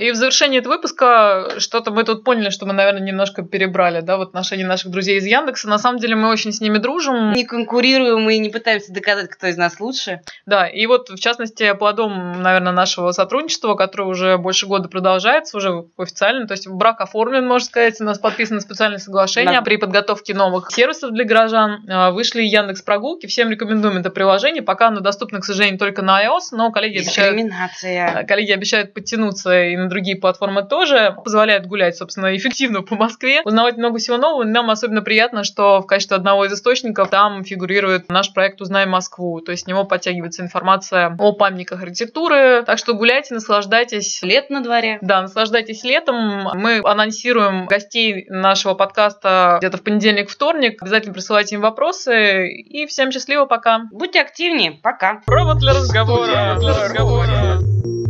И 0.07 0.11
в 0.13 0.15
завершении 0.15 0.61
этого 0.61 0.75
выпуска 0.75 1.59
что-то 1.59 1.91
мы 1.91 2.05
тут 2.05 2.23
поняли, 2.23 2.51
что 2.51 2.65
мы, 2.65 2.73
наверное, 2.73 3.03
немножко 3.03 3.43
перебрали, 3.43 4.03
да, 4.03 4.17
в 4.17 4.21
отношении 4.21 4.63
наших 4.63 4.93
друзей 4.93 5.19
из 5.19 5.27
Яндекса. 5.27 5.69
На 5.69 5.79
самом 5.79 5.99
деле 5.99 6.15
мы 6.15 6.29
очень 6.29 6.53
с 6.53 6.61
ними 6.61 6.79
дружим. 6.79 7.33
Не 7.33 7.45
конкурируем 7.45 8.31
и 8.31 8.39
не 8.39 8.49
пытаемся 8.49 8.93
доказать, 8.93 9.31
кто 9.31 9.49
из 9.49 9.57
нас 9.57 9.81
лучше. 9.81 10.21
Да, 10.47 10.69
и 10.69 10.87
вот, 10.87 11.09
в 11.09 11.19
частности, 11.19 11.73
плодом, 11.73 12.41
наверное, 12.41 12.71
нашего 12.71 13.11
сотрудничества, 13.11 13.75
которое 13.75 14.05
уже 14.05 14.39
больше 14.39 14.67
года 14.67 14.89
продолжается, 14.89 15.57
уже 15.57 15.87
официально, 15.99 16.47
то 16.47 16.53
есть 16.53 16.69
брак 16.69 17.01
оформлен, 17.01 17.45
можно 17.45 17.67
сказать, 17.67 18.01
у 18.01 18.05
нас 18.05 18.21
подписано 18.21 18.61
специальное 18.61 18.99
соглашение 18.99 19.59
да. 19.59 19.63
при 19.63 19.77
подготовке 19.77 20.35
новых 20.35 20.71
сервисов 20.71 21.11
для 21.11 21.25
горожан. 21.25 21.85
А, 21.89 22.13
вышли 22.13 22.43
Яндекс 22.43 22.83
Прогулки, 22.83 23.27
всем 23.27 23.51
рекомендуем 23.51 23.97
это 23.97 24.11
приложение, 24.11 24.63
пока 24.63 24.87
оно 24.87 25.01
доступно, 25.01 25.41
к 25.41 25.45
сожалению, 25.45 25.81
только 25.81 26.03
на 26.03 26.25
iOS, 26.25 26.53
но 26.53 26.71
коллеги 26.71 26.99
обещают, 26.99 27.37
коллеги 28.29 28.53
обещают 28.53 28.95
подтянуться 28.95 29.65
и 29.65 29.77
на 29.77 29.89
другие 29.97 30.19
платформы 30.19 30.63
тоже, 30.63 31.17
позволяют 31.25 31.65
гулять, 31.65 31.97
собственно, 31.97 32.37
эффективно 32.37 32.83
по 32.83 32.97
Москве, 32.97 33.41
узнавать 33.45 33.79
много 33.79 33.99
всего 33.99 34.19
нового. 34.19 34.45
Нам 34.45 34.69
особенно 34.69 35.01
приятно, 35.01 35.43
что 35.43 35.81
в 35.81 35.87
качестве 35.87 36.19
одного 36.19 36.45
из 36.45 36.53
источников 36.53 37.09
там 37.09 37.45
фигурирует 37.45 38.11
наш 38.11 38.35
проект 38.35 38.61
«Узнай 38.61 38.85
Москву», 38.85 39.41
то 39.41 39.53
есть 39.53 39.65
с 39.65 39.67
него 39.67 39.85
подтягивается 39.85 40.43
информация 40.43 41.17
о 41.19 41.33
памятниках 41.33 41.83
архитектуры, 41.83 42.63
так 42.67 42.77
что 42.79 42.93
гуляйте, 42.93 43.33
наслаждайтесь. 43.33 44.21
Лет 44.23 44.51
на 44.51 44.63
дворе. 44.63 44.99
Да, 45.01 45.23
наслаждайтесь 45.23 45.83
летом. 45.83 46.51
Мы 46.55 46.83
анонсируем 46.85 47.65
гостей 47.67 48.27
нашего 48.29 48.75
подкаста 48.75 49.57
где-то 49.61 49.79
в 49.79 49.83
понедельник, 49.83 50.29
вторник. 50.29 50.83
Обязательно 50.83 51.15
присылайте 51.15 51.55
им 51.55 51.63
вопросы. 51.63 52.49
И 52.49 52.85
всем 52.87 53.11
счастливо, 53.13 53.47
пока. 53.47 53.83
Будьте 53.91 54.21
активнее, 54.21 54.73
пока. 54.83 55.23
Провод 55.25 55.59
для 55.59 55.73
разговора. 55.73 56.27
Провод 56.27 56.59
для 56.61 56.85
разговора. 56.85 58.06